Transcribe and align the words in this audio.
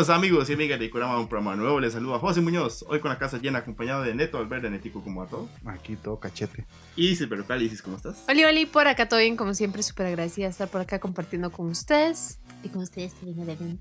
Bienvenidos 0.00 0.16
amigos 0.16 0.48
y 0.48 0.54
amigas 0.54 0.80
de 0.80 0.88
Kurama 0.88 1.12
a 1.12 1.18
un 1.18 1.28
programa 1.28 1.56
nuevo. 1.56 1.78
Les 1.78 1.92
saluda 1.92 2.18
José 2.18 2.40
Muñoz, 2.40 2.86
hoy 2.88 3.00
con 3.00 3.10
la 3.10 3.18
casa 3.18 3.36
llena 3.36 3.58
acompañado 3.58 4.02
de 4.02 4.14
Neto 4.14 4.38
Alberto 4.38 4.70
Netico 4.70 5.04
como 5.04 5.22
a 5.22 5.26
todo. 5.26 5.46
Aquí 5.66 5.94
todo 5.94 6.18
cachete. 6.18 6.64
Y 6.96 7.14
Silver 7.16 7.44
Isis, 7.60 7.82
¿cómo 7.82 7.98
estás? 7.98 8.24
Oli, 8.26 8.44
Oli, 8.44 8.64
por 8.64 8.88
acá 8.88 9.10
todo 9.10 9.20
bien, 9.20 9.36
como 9.36 9.52
siempre, 9.52 9.82
súper 9.82 10.06
agradecida 10.06 10.46
de 10.46 10.52
estar 10.52 10.70
por 10.70 10.80
acá 10.80 11.00
compartiendo 11.00 11.52
con 11.52 11.66
ustedes. 11.66 12.38
Y 12.62 12.70
con 12.70 12.80
ustedes 12.80 13.12
también. 13.12 13.78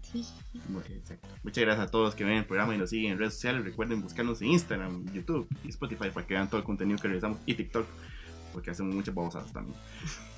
Bueno, 0.68 0.90
exacto. 0.90 1.26
Muchas 1.42 1.64
gracias 1.64 1.88
a 1.88 1.90
todos 1.90 2.16
que 2.16 2.26
ven 2.26 2.40
el 2.40 2.46
programa 2.46 2.76
y 2.76 2.78
nos 2.78 2.90
siguen 2.90 3.14
en 3.14 3.18
redes 3.18 3.36
sociales. 3.36 3.64
Recuerden 3.64 4.02
buscarnos 4.02 4.42
en 4.42 4.50
Instagram, 4.50 5.06
YouTube 5.14 5.48
y 5.64 5.70
Spotify 5.70 6.10
para 6.14 6.28
que 6.28 6.34
vean 6.34 6.50
todo 6.50 6.58
el 6.58 6.66
contenido 6.66 7.00
que 7.00 7.08
realizamos 7.08 7.38
y 7.46 7.54
TikTok, 7.54 7.86
porque 8.52 8.72
hacemos 8.72 8.94
muchas 8.94 9.16
babosadas 9.16 9.54
también. 9.54 9.78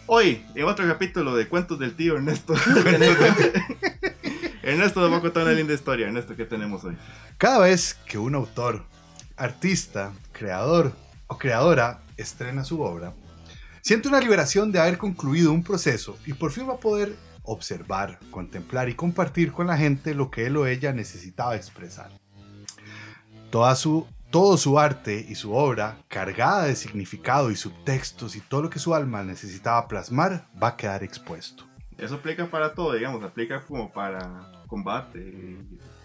Hoy, 0.05 0.43
en 0.53 0.63
otro 0.65 0.87
capítulo 0.87 1.35
de 1.35 1.47
Cuentos 1.47 1.79
del 1.79 1.95
Tío 1.95 2.17
Ernesto. 2.17 2.53
Ernesto 4.63 4.99
nos 4.99 5.11
va 5.11 5.17
a 5.17 5.21
contar 5.21 5.43
una 5.43 5.53
linda 5.53 5.73
historia. 5.73 6.07
Ernesto, 6.07 6.35
¿qué 6.35 6.45
tenemos 6.45 6.83
hoy? 6.83 6.95
Cada 7.37 7.59
vez 7.59 7.97
que 8.05 8.19
un 8.19 8.35
autor, 8.35 8.85
artista, 9.35 10.13
creador 10.31 10.93
o 11.27 11.37
creadora 11.37 12.01
estrena 12.15 12.63
su 12.63 12.81
obra, 12.81 13.13
siente 13.81 14.07
una 14.07 14.19
liberación 14.19 14.71
de 14.71 14.79
haber 14.79 14.99
concluido 14.99 15.51
un 15.51 15.63
proceso 15.63 16.17
y 16.27 16.33
por 16.33 16.51
fin 16.51 16.69
va 16.69 16.73
a 16.73 16.79
poder 16.79 17.15
observar, 17.43 18.19
contemplar 18.29 18.87
y 18.89 18.93
compartir 18.93 19.51
con 19.51 19.65
la 19.65 19.77
gente 19.77 20.13
lo 20.13 20.29
que 20.29 20.45
él 20.45 20.57
o 20.57 20.67
ella 20.67 20.93
necesitaba 20.93 21.55
expresar. 21.55 22.11
Toda 23.49 23.75
su, 23.75 24.05
todo 24.29 24.57
su 24.57 24.77
arte 24.77 25.25
y 25.27 25.33
su 25.33 25.53
obra, 25.55 25.97
cargada 26.07 26.65
de 26.65 26.75
significado 26.75 27.49
y 27.49 27.55
subtextos 27.55 28.35
y 28.35 28.41
todo 28.41 28.61
lo 28.61 28.69
que 28.69 28.77
su 28.77 28.93
alma 28.93 29.23
necesitaba 29.23 29.87
plasmar, 29.87 30.47
va 30.61 30.69
a 30.69 30.77
quedar 30.77 31.03
expuesto. 31.03 31.70
Eso 32.01 32.15
aplica 32.15 32.49
para 32.49 32.73
todo, 32.73 32.93
digamos, 32.93 33.23
aplica 33.23 33.61
como 33.61 33.91
para 33.91 34.51
combate. 34.67 35.57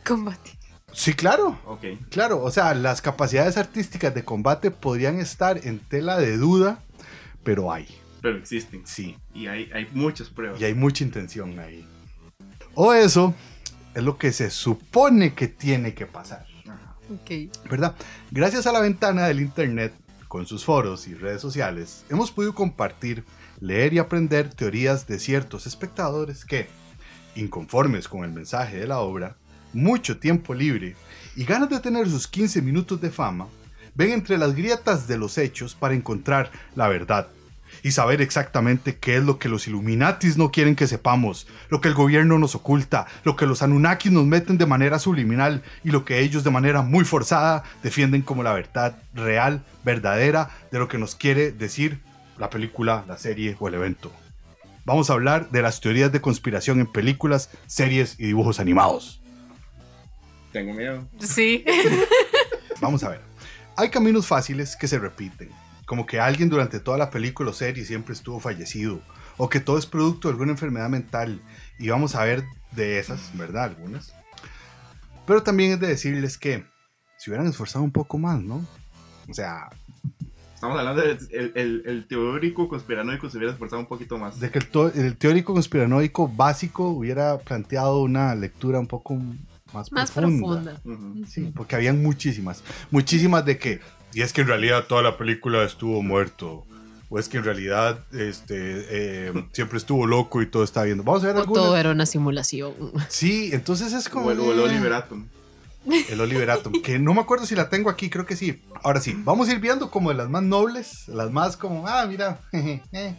Combate. 0.04 0.58
Sí, 0.92 1.14
claro. 1.14 1.58
Ok. 1.66 1.84
Claro, 2.10 2.42
o 2.42 2.50
sea, 2.50 2.74
las 2.74 3.02
capacidades 3.02 3.56
artísticas 3.56 4.14
de 4.14 4.24
combate 4.24 4.70
podrían 4.70 5.18
estar 5.18 5.66
en 5.66 5.78
tela 5.78 6.18
de 6.18 6.36
duda, 6.36 6.80
pero 7.42 7.72
hay. 7.72 7.88
Pero 8.22 8.36
existen. 8.36 8.86
Sí. 8.86 9.16
Y 9.34 9.46
hay, 9.46 9.70
hay 9.72 9.88
muchas 9.92 10.28
pruebas. 10.28 10.60
Y 10.60 10.64
hay 10.64 10.74
mucha 10.74 11.02
intención 11.02 11.58
ahí. 11.58 11.86
O 12.74 12.92
eso 12.92 13.34
es 13.94 14.02
lo 14.02 14.18
que 14.18 14.32
se 14.32 14.50
supone 14.50 15.34
que 15.34 15.48
tiene 15.48 15.94
que 15.94 16.06
pasar. 16.06 16.46
Ajá. 16.68 16.96
Ok. 17.12 17.52
¿Verdad? 17.70 17.94
Gracias 18.30 18.66
a 18.66 18.72
la 18.72 18.80
ventana 18.80 19.26
del 19.26 19.40
Internet, 19.40 19.94
con 20.28 20.46
sus 20.46 20.64
foros 20.64 21.08
y 21.08 21.14
redes 21.14 21.40
sociales, 21.40 22.04
hemos 22.10 22.30
podido 22.30 22.54
compartir, 22.54 23.24
leer 23.60 23.92
y 23.94 23.98
aprender 23.98 24.52
teorías 24.52 25.06
de 25.06 25.18
ciertos 25.18 25.66
espectadores 25.66 26.44
que, 26.44 26.68
inconformes 27.34 28.08
con 28.08 28.24
el 28.24 28.32
mensaje 28.32 28.78
de 28.78 28.86
la 28.86 28.98
obra, 28.98 29.36
mucho 29.72 30.18
tiempo 30.18 30.54
libre 30.54 30.96
y 31.36 31.44
ganas 31.44 31.68
de 31.68 31.80
tener 31.80 32.08
sus 32.08 32.26
15 32.26 32.62
minutos 32.62 33.00
de 33.00 33.10
fama, 33.10 33.46
ven 33.94 34.12
entre 34.12 34.38
las 34.38 34.54
grietas 34.54 35.06
de 35.06 35.18
los 35.18 35.38
hechos 35.38 35.74
para 35.74 35.94
encontrar 35.94 36.50
la 36.74 36.88
verdad 36.88 37.28
y 37.82 37.92
saber 37.92 38.22
exactamente 38.22 38.96
qué 38.96 39.16
es 39.16 39.24
lo 39.24 39.38
que 39.38 39.48
los 39.48 39.66
Illuminatis 39.66 40.36
no 40.36 40.50
quieren 40.50 40.76
que 40.76 40.86
sepamos, 40.86 41.46
lo 41.68 41.80
que 41.80 41.88
el 41.88 41.94
gobierno 41.94 42.38
nos 42.38 42.54
oculta, 42.54 43.06
lo 43.24 43.36
que 43.36 43.46
los 43.46 43.62
Anunnakis 43.62 44.12
nos 44.12 44.24
meten 44.24 44.58
de 44.58 44.66
manera 44.66 44.98
subliminal 44.98 45.62
y 45.84 45.90
lo 45.90 46.04
que 46.04 46.20
ellos 46.20 46.44
de 46.44 46.50
manera 46.50 46.82
muy 46.82 47.04
forzada 47.04 47.64
defienden 47.82 48.22
como 48.22 48.42
la 48.42 48.52
verdad 48.52 48.98
real, 49.14 49.62
verdadera, 49.84 50.50
de 50.70 50.78
lo 50.78 50.88
que 50.88 50.98
nos 50.98 51.14
quiere 51.14 51.52
decir 51.52 52.00
la 52.38 52.50
película, 52.50 53.04
la 53.06 53.18
serie 53.18 53.56
o 53.58 53.68
el 53.68 53.74
evento. 53.74 54.12
Vamos 54.84 55.10
a 55.10 55.14
hablar 55.14 55.50
de 55.50 55.62
las 55.62 55.80
teorías 55.80 56.12
de 56.12 56.20
conspiración 56.20 56.78
en 56.80 56.86
películas, 56.86 57.50
series 57.66 58.18
y 58.20 58.26
dibujos 58.26 58.60
animados. 58.60 59.20
Tengo 60.52 60.72
miedo. 60.72 61.06
Sí. 61.18 61.64
Vamos 62.80 63.02
a 63.02 63.10
ver. 63.10 63.20
Hay 63.76 63.90
caminos 63.90 64.26
fáciles 64.26 64.76
que 64.76 64.88
se 64.88 64.98
repiten, 64.98 65.50
como 65.86 66.06
que 66.06 66.20
alguien 66.20 66.48
durante 66.48 66.80
toda 66.80 66.98
la 66.98 67.10
película 67.10 67.50
o 67.50 67.52
serie 67.52 67.84
siempre 67.84 68.14
estuvo 68.14 68.40
fallecido, 68.40 69.00
o 69.36 69.48
que 69.48 69.60
todo 69.60 69.76
es 69.76 69.86
producto 69.86 70.28
de 70.28 70.32
alguna 70.32 70.52
enfermedad 70.52 70.88
mental, 70.88 71.42
y 71.78 71.88
vamos 71.88 72.14
a 72.14 72.24
ver 72.24 72.44
de 72.72 72.98
esas, 72.98 73.36
¿verdad? 73.36 73.64
Algunas. 73.64 74.14
Pero 75.26 75.42
también 75.42 75.72
es 75.72 75.80
de 75.80 75.88
decirles 75.88 76.38
que 76.38 76.64
se 77.18 77.30
hubieran 77.30 77.48
esforzado 77.48 77.84
un 77.84 77.92
poco 77.92 78.18
más, 78.18 78.40
¿no? 78.40 78.64
O 79.28 79.34
sea, 79.34 79.68
Estamos 80.56 80.78
hablando 80.78 81.02
del 81.02 81.18
el, 81.30 81.52
el, 81.54 81.82
el 81.86 82.06
teórico 82.08 82.66
conspiranoico 82.68 83.28
se 83.30 83.36
hubiera 83.36 83.52
esforzado 83.52 83.78
un 83.80 83.86
poquito 83.86 84.16
más. 84.18 84.40
de 84.40 84.50
que 84.50 84.58
el, 84.58 84.66
to- 84.66 84.92
el 84.92 85.16
teórico 85.16 85.52
conspiranoico 85.52 86.26
básico 86.28 86.88
hubiera 86.88 87.38
planteado 87.38 88.00
una 88.00 88.34
lectura 88.34 88.80
un 88.80 88.86
poco 88.88 89.16
más, 89.72 89.92
Más 89.92 90.10
profunda. 90.10 90.80
Sí, 91.28 91.52
porque 91.54 91.76
habían 91.76 92.02
muchísimas. 92.02 92.64
Muchísimas 92.90 93.44
de 93.44 93.58
que. 93.58 93.80
Y 94.14 94.22
es 94.22 94.32
que 94.32 94.40
en 94.40 94.46
realidad 94.48 94.86
toda 94.88 95.02
la 95.02 95.16
película 95.18 95.62
estuvo 95.62 96.02
muerto. 96.02 96.64
O 97.08 97.20
es 97.20 97.28
que 97.28 97.36
en 97.36 97.44
realidad 97.44 98.00
este, 98.12 98.56
eh, 99.28 99.32
siempre 99.52 99.76
estuvo 99.78 100.06
loco 100.06 100.40
y 100.42 100.46
todo 100.46 100.64
está 100.64 100.82
viendo. 100.84 101.04
Vamos 101.04 101.22
a 101.22 101.26
ver 101.28 101.36
O 101.36 101.40
algunas. 101.40 101.62
todo 101.64 101.76
era 101.76 101.90
una 101.92 102.06
simulación. 102.06 102.72
Sí, 103.08 103.50
entonces 103.52 103.92
es 103.92 104.08
como. 104.08 104.26
O 104.26 104.30
el, 104.32 104.40
o 104.40 104.52
el 104.52 104.58
Oliver 104.60 104.92
Atom. 104.94 105.26
El 105.86 106.20
Oliver 106.20 106.50
Atom, 106.50 106.72
que 106.82 106.98
no 106.98 107.14
me 107.14 107.20
acuerdo 107.20 107.46
si 107.46 107.54
la 107.54 107.68
tengo 107.68 107.90
aquí, 107.90 108.10
creo 108.10 108.26
que 108.26 108.36
sí. 108.36 108.62
Ahora 108.82 109.00
sí, 109.00 109.14
vamos 109.24 109.48
a 109.48 109.52
ir 109.52 109.60
viendo 109.60 109.90
como 109.90 110.10
de 110.10 110.16
las 110.16 110.28
más 110.28 110.42
nobles, 110.42 111.08
las 111.08 111.30
más 111.30 111.56
como, 111.56 111.86
ah, 111.86 112.06
mira, 112.06 112.40
jeje, 112.50 112.82
eh, 112.92 113.14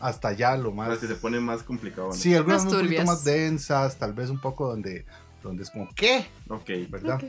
hasta 0.00 0.28
allá 0.28 0.56
lo 0.56 0.72
más. 0.72 0.88
Las 0.88 0.98
que 0.98 1.06
se 1.06 1.14
pone 1.14 1.40
más 1.40 1.62
complicado. 1.62 2.08
¿no? 2.08 2.14
Sí, 2.14 2.34
algunas 2.34 2.64
Más 2.64 2.74
un 2.74 2.80
poquito 2.80 3.04
más 3.04 3.24
densas, 3.24 3.98
tal 3.98 4.12
vez 4.12 4.30
un 4.30 4.40
poco 4.40 4.68
donde, 4.68 5.06
donde 5.42 5.62
es 5.62 5.70
como, 5.70 5.88
¿qué? 5.94 6.26
Ok. 6.48 6.70
¿Verdad? 6.90 7.16
Ok. 7.16 7.24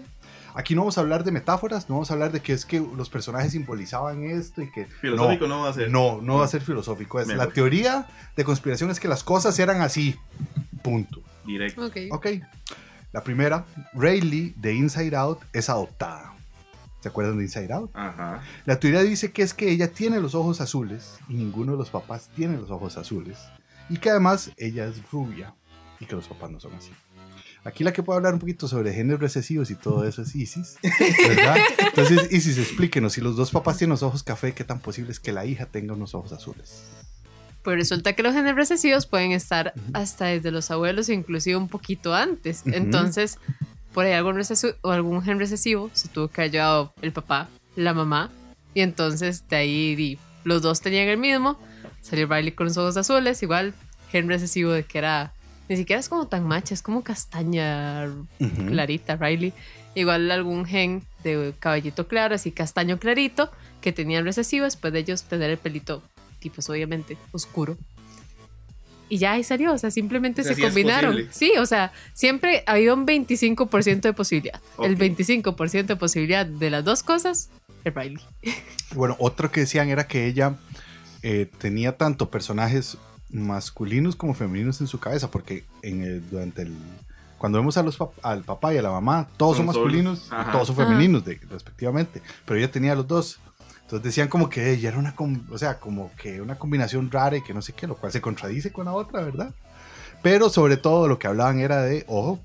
Aquí 0.54 0.76
no 0.76 0.82
vamos 0.82 0.98
a 0.98 1.02
hablar 1.02 1.24
de 1.24 1.32
metáforas, 1.32 1.88
no 1.90 1.96
vamos 1.96 2.12
a 2.12 2.14
hablar 2.14 2.32
de 2.32 2.42
que 2.42 2.52
es 2.52 2.66
que 2.66 2.80
los 2.80 3.10
personajes 3.10 3.54
simbolizaban 3.54 4.24
esto 4.24 4.62
y 4.62 4.70
que... 4.70 4.86
Filosófico 4.86 5.48
no, 5.48 5.62
va 5.62 5.70
a 5.70 5.74
ser. 5.74 5.90
No, 5.90 6.22
no 6.22 6.40
va 6.40 6.46
a 6.46 6.48
ser 6.48 6.62
filosófico. 6.62 7.20
Es, 7.20 7.28
Mejor. 7.28 7.46
la 7.46 7.54
teoría 7.54 8.08
de 8.36 8.44
conspiración 8.44 8.90
es 8.92 9.00
que 9.00 9.08
las 9.08 9.24
cosas 9.24 9.58
eran 9.60 9.82
así. 9.82 10.18
Punto. 10.84 11.22
Directo. 11.46 11.86
Ok. 11.86 11.98
Ok. 12.12 12.28
La 13.12 13.24
primera, 13.24 13.66
Rayleigh 13.94 14.54
de 14.56 14.74
Inside 14.74 15.16
Out 15.16 15.40
es 15.52 15.70
adoptada. 15.70 16.34
¿Se 17.02 17.10
acuerdan 17.10 17.38
de 17.38 17.44
Inside 17.44 17.74
Out? 17.74 17.92
Ajá. 17.94 18.42
La 18.66 18.80
teoría 18.80 19.02
dice 19.02 19.32
que 19.32 19.42
es 19.42 19.54
que 19.54 19.70
ella 19.70 19.92
tiene 19.92 20.20
los 20.20 20.34
ojos 20.34 20.62
azules 20.62 21.18
y 21.28 21.34
ninguno 21.34 21.74
de 21.74 21.80
los 21.80 21.90
papás 21.90 22.30
tiene 22.36 22.58
los 22.58 22.72
ojos 22.72 22.98
azules. 22.98 23.38
Y 23.90 23.98
que 23.98 24.12
además 24.12 24.52
ella 24.56 24.86
es 24.86 25.02
rubia 25.12 25.54
y 26.00 26.06
que 26.06 26.16
los 26.16 26.28
papás 26.28 26.52
no 26.52 26.60
son 26.60 26.74
así. 26.76 26.92
Aquí 27.64 27.84
la 27.84 27.92
que 27.92 28.02
puede 28.02 28.18
hablar 28.18 28.34
un 28.34 28.40
poquito 28.40 28.68
sobre 28.68 28.94
géneros 28.94 29.20
recesivos 29.20 29.70
y 29.70 29.76
todo 29.76 30.06
eso 30.08 30.22
es 30.22 30.34
Isis, 30.36 30.78
¿verdad? 31.28 31.58
Entonces, 31.80 32.32
Isis, 32.32 32.58
explíquenos, 32.58 33.14
si 33.14 33.22
los 33.22 33.36
dos 33.36 33.52
papás 33.52 33.78
tienen 33.78 33.92
los 33.92 34.04
ojos 34.04 34.24
café, 34.24 34.54
¿qué 34.54 34.64
tan 34.64 34.80
posible 34.80 35.12
es 35.12 35.20
que 35.20 35.32
la 35.32 35.46
hija 35.46 35.68
tenga 35.68 35.94
unos 35.94 36.16
ojos 36.16 36.32
azules? 36.32 36.86
Pues 37.64 37.78
resulta 37.78 38.14
que 38.14 38.24
los 38.24 38.34
genes 38.34 38.56
recesivos 38.56 39.06
pueden 39.06 39.32
estar 39.32 39.74
hasta 39.94 40.26
desde 40.26 40.52
los 40.52 40.72
abuelos, 40.72 41.10
inclusive 41.10 41.56
un 41.56 41.68
poquito 41.68 42.16
antes. 42.16 42.64
Entonces, 42.66 43.38
por 43.94 44.06
ahí 44.06 44.14
algún, 44.14 44.42
o 44.82 44.92
algún 44.92 45.22
gen 45.22 45.40
recesivo 45.40 45.90
se 45.94 46.08
tuvo 46.08 46.28
que 46.28 46.50
llevado 46.50 46.94
el 47.02 47.12
papá, 47.12 47.50
la 47.76 47.94
mamá, 47.94 48.32
y 48.74 48.82
entonces 48.82 49.48
de 49.48 49.56
ahí 49.58 49.96
di, 49.96 50.18
los 50.44 50.62
dos 50.62 50.82
tenían 50.82 51.08
el 51.08 51.18
mismo. 51.18 51.60
Salió 52.02 52.28
Riley 52.28 52.54
con 52.54 52.68
los 52.68 52.78
ojos 52.78 52.98
azules, 52.98 53.44
igual 53.44 53.74
gen 54.12 54.28
recesivo 54.28 54.72
de 54.72 54.84
que 54.84 54.98
era, 54.98 55.34
ni 55.70 55.78
siquiera 55.78 56.00
es 56.00 56.10
como 56.10 56.28
tan 56.28 56.48
macha, 56.48 56.74
es 56.74 56.82
como 56.82 57.04
castaña 57.04 58.08
clarita, 58.68 59.18
Riley. 59.18 59.54
Igual 59.94 60.32
algún 60.32 60.66
gen 60.66 61.04
de 61.24 61.54
cabellito 61.60 62.08
claro, 62.08 62.36
así 62.36 62.52
castaño 62.52 62.98
clarito, 62.98 63.52
que 63.82 63.92
tenían 63.92 64.24
recesivo, 64.24 64.64
después 64.64 64.94
de 64.94 65.00
ellos 65.00 65.24
tener 65.24 65.50
el 65.50 65.58
pelito, 65.58 66.02
tipo, 66.42 66.56
pues, 66.56 66.70
obviamente, 66.70 67.18
oscuro. 67.32 67.78
Y 69.08 69.18
ya 69.18 69.34
ahí 69.34 69.44
salió, 69.44 69.74
o 69.74 69.78
sea, 69.78 69.92
simplemente 69.92 70.42
se 70.44 70.60
combinaron. 70.62 71.18
Sí, 71.32 71.52
o 71.60 71.66
sea, 71.66 71.92
siempre 72.14 72.64
había 72.66 72.94
un 72.94 73.06
25% 73.06 74.02
de 74.02 74.14
posibilidad. 74.14 74.62
El 74.82 74.94
Ok. 74.94 75.00
25% 75.00 75.86
de 75.86 75.96
posibilidad 75.98 76.46
de 76.46 76.70
las 76.70 76.84
dos 76.86 77.04
cosas 77.04 77.50
es 77.84 77.94
Riley. 77.94 78.20
Bueno, 78.94 79.16
otro 79.20 79.52
que 79.52 79.62
decían 79.62 79.88
era 79.90 80.06
que 80.08 80.28
ella 80.28 80.56
eh, 81.24 81.50
tenía 81.60 81.96
tanto 81.98 82.30
personajes 82.30 82.98
masculinos 83.30 84.18
como 84.18 84.34
femeninos 84.34 84.82
en 84.82 84.88
su 84.88 85.00
cabeza, 85.00 85.32
porque 85.32 85.64
en 85.82 86.02
el- 86.04 86.30
durante 86.30 86.64
el 86.64 86.74
cuando 87.38 87.58
vemos 87.58 87.76
a 87.78 87.82
los 87.84 87.98
pap- 87.98 88.12
al 88.22 88.44
papá 88.44 88.72
y 88.74 88.78
a 88.78 88.82
la 88.84 88.92
mamá, 88.92 89.28
todos 89.38 89.58
son, 89.58 89.66
Son 89.66 89.76
masculinos 89.76 90.28
y 90.28 90.52
todos 90.52 90.68
son 90.68 90.76
femeninos, 90.76 91.26
de- 91.26 91.40
respectivamente, 91.50 92.22
pero 92.46 92.60
ella 92.60 92.70
tenía 92.70 92.94
los 92.96 93.08
dos. 93.08 93.40
Entonces 93.92 94.06
decían 94.06 94.30
como 94.30 94.50
que 94.50 94.72
ella 94.72 94.88
era 94.88 94.98
una, 94.98 95.14
o 95.50 95.58
sea, 95.58 95.78
como 95.78 96.16
que 96.16 96.40
una 96.40 96.58
combinación 96.58 97.12
rara 97.12 97.36
y 97.36 97.42
que 97.42 97.54
no 97.54 97.62
sé 97.62 97.74
qué, 97.74 97.88
lo 97.88 97.98
cual 97.98 98.10
se 98.14 98.22
contradice 98.22 98.72
con 98.72 98.86
la 98.86 98.94
otra, 98.94 99.22
¿verdad? 99.22 99.54
Pero 100.24 100.50
sobre 100.50 100.78
todo 100.78 101.10
lo 101.10 101.20
que 101.20 101.28
hablaban 101.28 101.60
era 101.60 101.82
de, 101.82 102.06
ojo, 102.08 102.40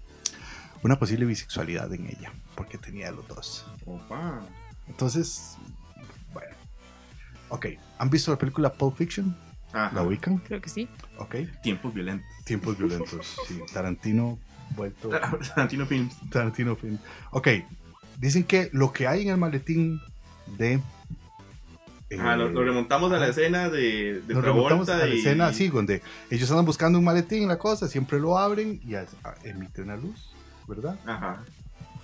una 0.83 0.99
posible 0.99 1.25
bisexualidad 1.25 1.95
en 1.95 2.09
ella, 2.09 2.33
porque 2.57 2.79
tenía 2.79 3.13
los 3.13 3.29
dos. 3.29 3.65
Opa. 3.85 4.41
Entonces, 4.89 5.57
bueno. 6.33 6.53
Ok, 7.51 7.67
¿han 7.97 8.11
visto 8.11 8.33
la 8.33 8.39
película 8.39 8.73
Pulp 8.73 8.97
Fiction? 8.97 9.37
Ajá. 9.73 9.95
¿La 9.95 10.03
ubican? 10.03 10.39
Creo 10.39 10.61
que 10.61 10.69
sí. 10.69 10.89
Ok. 11.19 11.37
Tiempos 11.63 11.95
violentos. 11.95 12.27
Tiempos 12.45 12.77
violentos. 12.77 13.37
Sí, 13.47 13.61
Tarantino 13.73 14.37
vuelto 14.75 15.11
Tarantino 15.55 15.87
Films. 15.87 16.17
Tarantino 16.29 16.75
film. 16.75 16.99
Ok, 17.31 17.49
dicen 18.19 18.43
que 18.43 18.69
lo 18.73 18.93
que 18.93 19.07
hay 19.07 19.23
en 19.23 19.29
el 19.29 19.37
maletín 19.37 20.01
de... 20.59 20.81
Ajá, 22.19 22.37
lo, 22.37 22.49
lo 22.51 22.63
remontamos 22.65 23.11
a 23.13 23.19
la 23.19 23.29
escena 23.29 23.69
de, 23.69 24.21
de 24.21 24.35
remontamos 24.35 24.89
a 24.89 24.93
Travolta 24.93 24.97
la 24.99 25.09
y... 25.15 25.19
escena 25.19 25.47
así, 25.49 25.69
donde 25.69 26.03
ellos 26.31 26.49
andan 26.51 26.65
buscando 26.65 26.99
un 26.99 27.05
maletín, 27.05 27.49
la 27.49 27.59
cosa, 27.59 27.89
siempre 27.89 28.21
lo 28.21 28.39
abren 28.39 28.81
y 28.85 28.95
as- 28.95 29.17
a- 29.25 29.35
emite 29.45 29.83
una 29.83 29.97
luz, 29.97 30.33
¿verdad? 30.69 30.99
Ajá. 31.05 31.43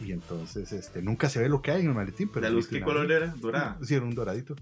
Y 0.00 0.10
entonces 0.10 0.72
este, 0.72 1.00
nunca 1.02 1.28
se 1.28 1.38
ve 1.40 1.48
lo 1.48 1.62
que 1.62 1.70
hay 1.70 1.82
en 1.82 1.88
el 1.88 1.94
maletín. 1.94 2.28
Pero 2.34 2.40
¿La 2.42 2.50
luz 2.50 2.66
qué 2.66 2.80
color 2.80 3.04
luz. 3.04 3.12
era? 3.12 3.26
Dorada. 3.38 3.78
Sí, 3.84 3.94
era 3.94 4.04
un 4.04 4.14
doradito. 4.14 4.56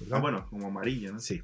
¿verdad? 0.00 0.18
Ah, 0.18 0.20
bueno, 0.20 0.46
como 0.50 0.66
amarillo, 0.66 1.12
¿no? 1.12 1.20
Sí. 1.20 1.40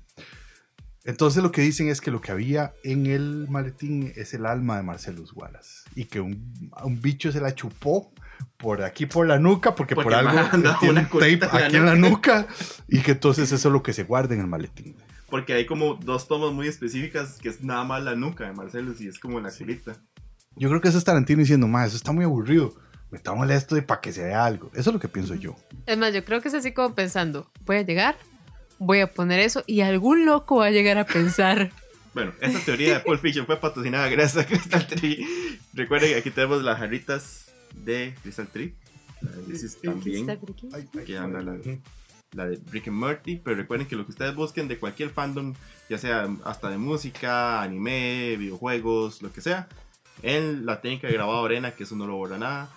Entonces 1.04 1.40
lo 1.42 1.52
que 1.52 1.60
dicen 1.62 1.88
es 1.88 2.00
que 2.00 2.10
lo 2.10 2.20
que 2.20 2.32
había 2.32 2.72
en 2.82 3.06
el 3.06 3.46
maletín 3.48 4.12
es 4.16 4.34
el 4.34 4.44
alma 4.44 4.76
de 4.78 4.82
Marcelus 4.82 5.32
Wallace. 5.34 5.88
Y 5.94 6.06
que 6.06 6.18
un, 6.20 6.72
un 6.82 7.00
bicho 7.00 7.30
se 7.30 7.40
la 7.40 7.54
chupó 7.54 8.12
por 8.56 8.82
aquí 8.82 9.06
por 9.06 9.26
la 9.26 9.38
nuca, 9.38 9.74
porque, 9.74 9.94
Porque 9.94 10.10
por 10.10 10.14
algo 10.14 10.50
tiene 10.80 11.00
un 11.00 11.06
tape 11.06 11.08
colita 11.08 11.46
en 11.46 11.52
la 11.52 11.66
aquí 11.66 11.76
en 11.76 11.86
la 11.86 11.94
nuca. 11.94 12.46
Y 12.88 13.00
que 13.00 13.12
entonces 13.12 13.52
eso 13.52 13.68
es 13.68 13.72
lo 13.72 13.82
que 13.82 13.92
se 13.92 14.04
guarda 14.04 14.34
en 14.34 14.40
el 14.40 14.46
maletín. 14.46 14.96
Porque 15.28 15.54
hay 15.54 15.66
como 15.66 15.94
dos 15.94 16.28
tomas 16.28 16.52
muy 16.52 16.68
específicas 16.68 17.38
que 17.40 17.48
es 17.48 17.62
nada 17.62 17.84
más 17.84 18.02
la 18.02 18.14
nuca 18.14 18.44
de 18.44 18.52
Marcelo 18.52 18.94
y 18.98 19.08
es 19.08 19.18
como 19.18 19.40
la 19.40 19.50
colita. 19.50 19.96
Yo 20.54 20.68
creo 20.68 20.80
que 20.80 20.88
eso 20.88 20.98
es 20.98 21.04
Tarantino 21.04 21.40
diciendo, 21.40 21.68
más, 21.68 21.88
eso 21.88 21.96
está 21.96 22.12
muy 22.12 22.24
aburrido. 22.24 22.74
Metámosle 23.10 23.54
esto 23.54 23.74
de 23.74 23.82
para 23.82 24.00
que 24.00 24.12
se 24.12 24.24
vea 24.24 24.44
algo. 24.44 24.70
Eso 24.72 24.90
es 24.90 24.94
lo 24.94 25.00
que 25.00 25.08
pienso 25.08 25.34
yo. 25.34 25.56
Es 25.84 25.98
más, 25.98 26.14
yo 26.14 26.24
creo 26.24 26.40
que 26.40 26.48
es 26.48 26.54
así 26.54 26.72
como 26.72 26.94
pensando, 26.94 27.50
voy 27.64 27.76
a 27.76 27.82
llegar, 27.82 28.16
voy 28.78 29.00
a 29.00 29.12
poner 29.12 29.40
eso 29.40 29.62
y 29.66 29.82
algún 29.82 30.24
loco 30.26 30.56
va 30.56 30.66
a 30.66 30.70
llegar 30.70 30.98
a 30.98 31.04
pensar. 31.04 31.70
Bueno, 32.16 32.32
esa 32.40 32.58
teoría 32.60 32.94
de 32.94 33.00
Pulp 33.00 33.20
Fiction 33.20 33.44
fue 33.44 33.60
patrocinada 33.60 34.08
gracias 34.08 34.42
a 34.42 34.48
Crystal 34.48 34.86
Tree. 34.86 35.22
Recuerden 35.74 36.12
que 36.12 36.16
aquí 36.16 36.30
tenemos 36.30 36.62
las 36.62 36.78
jarritas 36.78 37.52
de 37.74 38.14
Crystal 38.22 38.48
Tree. 38.48 38.74
La 39.22 39.30
de 39.32 39.42
This 39.52 39.80
también. 39.80 40.28
Aquí 41.00 41.14
anda 41.16 41.40
la, 41.42 41.56
la 42.32 42.46
de 42.46 42.60
Rick 42.70 42.88
and 42.88 42.96
Morty. 42.96 43.36
Pero 43.36 43.56
recuerden 43.56 43.86
que 43.88 43.96
lo 43.96 44.04
que 44.04 44.12
ustedes 44.12 44.34
busquen 44.34 44.68
de 44.68 44.78
cualquier 44.78 45.10
fandom, 45.10 45.54
ya 45.88 45.98
sea 45.98 46.28
hasta 46.44 46.68
de 46.70 46.78
música, 46.78 47.62
anime, 47.62 48.36
videojuegos, 48.36 49.22
lo 49.22 49.32
que 49.32 49.40
sea, 49.40 49.68
en 50.22 50.66
la 50.66 50.80
técnica 50.80 51.06
de 51.06 51.14
grabado 51.14 51.44
arena, 51.44 51.72
que 51.74 51.84
eso 51.84 51.96
no 51.96 52.06
lo 52.06 52.16
borra 52.16 52.38
nada. 52.38 52.70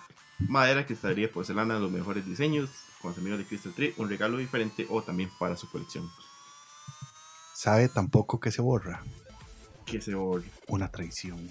Madera, 0.48 0.86
cristalería, 0.86 1.30
porcelana, 1.30 1.78
los 1.78 1.90
mejores 1.92 2.24
diseños, 2.24 2.70
con 3.02 3.10
los 3.10 3.18
amigos 3.18 3.38
de 3.38 3.44
Crystal 3.44 3.74
Tree, 3.74 3.94
un 3.98 4.08
regalo 4.08 4.38
diferente 4.38 4.86
o 4.88 5.02
también 5.02 5.30
para 5.38 5.56
su 5.56 5.68
colección. 5.70 6.08
Sabe 7.54 7.90
tampoco 7.90 8.40
que 8.40 8.50
se 8.50 8.62
borra 8.62 9.02
Que 9.84 10.00
se 10.00 10.14
borre. 10.14 10.44
una 10.68 10.88
traición. 10.90 11.46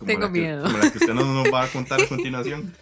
Como 0.00 0.06
Tengo 0.08 0.22
la 0.26 0.32
que- 0.32 0.40
miedo. 0.40 0.64
como 0.64 0.78
la 0.78 0.90
que 0.90 0.98
usted 0.98 1.14
no 1.14 1.24
nos 1.32 1.52
va 1.52 1.62
a 1.64 1.68
contar 1.68 2.00
a 2.00 2.06
continuación. 2.08 2.74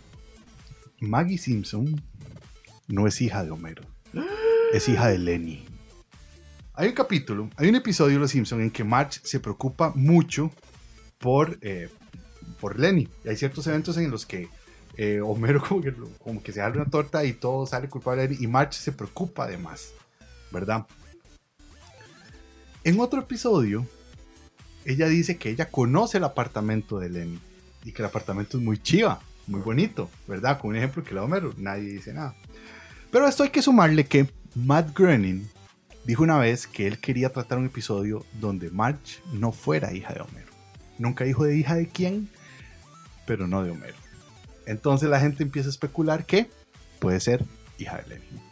Maggie 1.00 1.38
Simpson 1.38 2.00
no 2.88 3.06
es 3.06 3.20
hija 3.20 3.42
de 3.44 3.50
Homero, 3.50 3.82
es 4.72 4.88
hija 4.88 5.08
de 5.08 5.18
Lenny. 5.18 5.66
Hay 6.74 6.88
un 6.88 6.94
capítulo, 6.94 7.50
hay 7.56 7.68
un 7.68 7.74
episodio 7.74 8.14
de 8.14 8.20
Los 8.20 8.30
Simpson 8.30 8.60
en 8.62 8.70
que 8.70 8.84
Marge 8.84 9.20
se 9.24 9.40
preocupa 9.40 9.92
mucho 9.94 10.50
por, 11.18 11.58
eh, 11.62 11.88
por 12.60 12.78
Lenny. 12.78 13.08
Y 13.24 13.28
hay 13.28 13.36
ciertos 13.36 13.66
eventos 13.66 13.96
en 13.98 14.10
los 14.10 14.24
que 14.24 14.48
eh, 14.96 15.20
Homero 15.20 15.62
que, 15.82 15.92
como 16.22 16.42
que 16.42 16.52
se 16.52 16.62
abre 16.62 16.80
una 16.80 16.90
torta 16.90 17.24
y 17.24 17.32
todo 17.32 17.66
sale 17.66 17.88
culpable 17.88 18.22
de 18.22 18.28
Lenny 18.28 18.44
y 18.44 18.46
Marge 18.46 18.74
se 18.78 18.92
preocupa 18.92 19.44
además, 19.44 19.92
¿verdad? 20.50 20.86
En 22.84 22.98
otro 23.00 23.20
episodio, 23.20 23.86
ella 24.84 25.06
dice 25.08 25.36
que 25.36 25.50
ella 25.50 25.70
conoce 25.70 26.18
el 26.18 26.24
apartamento 26.24 26.98
de 26.98 27.10
Lenny 27.10 27.38
y 27.84 27.92
que 27.92 28.02
el 28.02 28.06
apartamento 28.06 28.58
es 28.58 28.64
muy 28.64 28.78
chiva, 28.78 29.20
muy 29.46 29.60
bonito, 29.60 30.10
¿verdad? 30.26 30.58
Con 30.58 30.70
un 30.70 30.76
ejemplo 30.76 31.02
que 31.02 31.10
le 31.10 31.16
da 31.16 31.24
Homero, 31.24 31.54
nadie 31.56 31.90
dice 31.90 32.12
nada. 32.12 32.34
Pero 33.10 33.26
esto 33.26 33.42
hay 33.42 33.50
que 33.50 33.62
sumarle 33.62 34.04
que 34.04 34.30
Matt 34.54 34.96
Groening 34.96 35.48
dijo 36.04 36.22
una 36.22 36.38
vez 36.38 36.66
que 36.66 36.86
él 36.86 36.98
quería 36.98 37.30
tratar 37.30 37.58
un 37.58 37.66
episodio 37.66 38.24
donde 38.40 38.70
Marge 38.70 39.20
no 39.32 39.52
fuera 39.52 39.92
hija 39.92 40.12
de 40.14 40.20
Homero. 40.20 40.50
Nunca 40.98 41.24
dijo 41.24 41.44
de 41.44 41.56
hija 41.56 41.74
de 41.74 41.88
quién, 41.88 42.28
pero 43.26 43.46
no 43.46 43.62
de 43.62 43.70
Homero. 43.70 43.96
Entonces 44.66 45.08
la 45.08 45.20
gente 45.20 45.42
empieza 45.42 45.68
a 45.68 45.70
especular 45.70 46.26
que 46.26 46.50
puede 46.98 47.20
ser 47.20 47.44
hija 47.78 47.98
de 47.98 48.08
Lenny. 48.08 48.49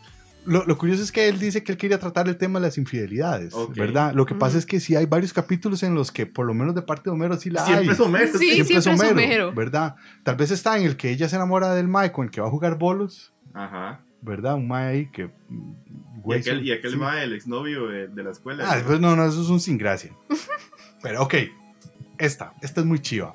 Lo, 0.48 0.64
lo 0.64 0.78
curioso 0.78 1.02
es 1.02 1.12
que 1.12 1.28
él 1.28 1.38
dice 1.38 1.62
que 1.62 1.72
él 1.72 1.78
quería 1.78 1.98
tratar 1.98 2.26
el 2.28 2.36
tema 2.38 2.58
de 2.58 2.66
las 2.66 2.78
infidelidades. 2.78 3.54
¿verdad? 3.76 4.14
Lo 4.14 4.24
que 4.26 4.34
pasa 4.34 4.56
es 4.58 4.64
que 4.66 4.80
sí 4.80 4.96
hay 4.96 5.06
varios 5.06 5.32
capítulos 5.32 5.82
en 5.82 5.94
los 5.94 6.10
que 6.10 6.26
por 6.26 6.46
lo 6.46 6.54
menos 6.54 6.74
de 6.74 6.82
parte 6.82 7.04
de 7.04 7.10
Homero 7.10 7.36
sí 7.36 7.50
la 7.50 7.62
hay. 7.64 7.72
Siempre 7.74 7.92
es 7.94 8.00
Homero. 8.00 8.26
Sí, 8.32 8.38
sí. 8.38 8.50
Siempre 8.54 8.76
es 8.78 8.84
siempre 8.84 9.06
es 9.06 9.12
Homero, 9.12 9.28
Homero. 9.48 9.54
¿verdad? 9.54 9.94
Tal 10.22 10.36
vez 10.36 10.50
está 10.50 10.78
en 10.78 10.84
el 10.86 10.96
que 10.96 11.10
ella 11.10 11.28
se 11.28 11.36
enamora 11.36 11.74
del 11.74 11.86
Mae 11.88 12.10
con 12.12 12.24
el 12.24 12.30
que 12.30 12.40
va 12.40 12.46
a 12.48 12.50
jugar 12.50 12.78
bolos, 12.78 13.32
Ajá. 13.54 14.00
¿verdad? 14.22 14.54
Un 14.54 14.66
Mae 14.68 14.86
ahí 14.88 15.10
que... 15.12 15.26
mm, 15.48 15.72
Y 16.30 16.34
aquel, 16.34 16.66
y 16.66 16.72
aquel 16.72 16.96
mae, 16.96 17.24
el 17.24 17.32
exnovio 17.34 17.86
de, 17.88 18.08
de 18.08 18.22
la 18.22 18.30
escuela. 18.30 18.64
Ah, 18.66 18.80
pues 18.86 19.00
no, 19.00 19.14
no, 19.16 19.24
eso 19.26 19.40
es 19.42 19.48
un 19.48 19.60
sin 19.60 19.78
gracia. 19.78 20.12
Pero 21.02 21.22
ok, 21.22 21.34
esta, 22.18 22.52
esta 22.62 22.80
es 22.80 22.86
muy 22.86 22.98
chiva. 23.00 23.34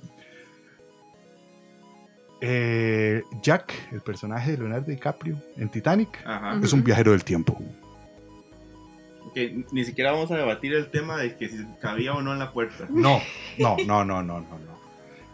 Eh, 2.46 3.24
Jack, 3.42 3.74
el 3.94 4.02
personaje 4.02 4.52
de 4.52 4.58
Leonardo 4.58 4.92
DiCaprio 4.92 5.42
en 5.56 5.70
Titanic, 5.70 6.10
Ajá. 6.26 6.60
Es 6.62 6.74
un 6.74 6.84
viajero 6.84 7.12
del 7.12 7.24
tiempo. 7.24 7.58
Ni 9.72 9.86
siquiera 9.86 10.12
vamos 10.12 10.30
a 10.30 10.36
debatir 10.36 10.74
el 10.74 10.92
tema 10.92 11.18
de 11.18 11.38
que 11.38 11.48
si 11.48 11.66
cabía 11.80 12.14
o 12.14 12.22
no 12.22 12.34
en 12.34 12.40
la 12.40 12.52
puerta. 12.52 12.86
No, 12.90 13.22
no, 13.58 13.78
no, 13.86 14.04
no, 14.04 14.22
no, 14.22 14.42
no, 14.42 14.42
no. 14.42 14.74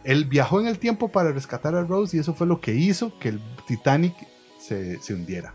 Él 0.04 0.26
viajó 0.26 0.60
en 0.60 0.68
el 0.68 0.78
tiempo 0.78 1.08
para 1.08 1.32
rescatar 1.32 1.74
a 1.74 1.82
Rose 1.82 2.16
y 2.16 2.20
eso 2.20 2.32
fue 2.32 2.46
lo 2.46 2.60
que 2.60 2.74
hizo 2.74 3.18
que 3.18 3.30
el 3.30 3.40
Titanic 3.66 4.14
se, 4.60 5.00
se 5.00 5.12
hundiera. 5.12 5.52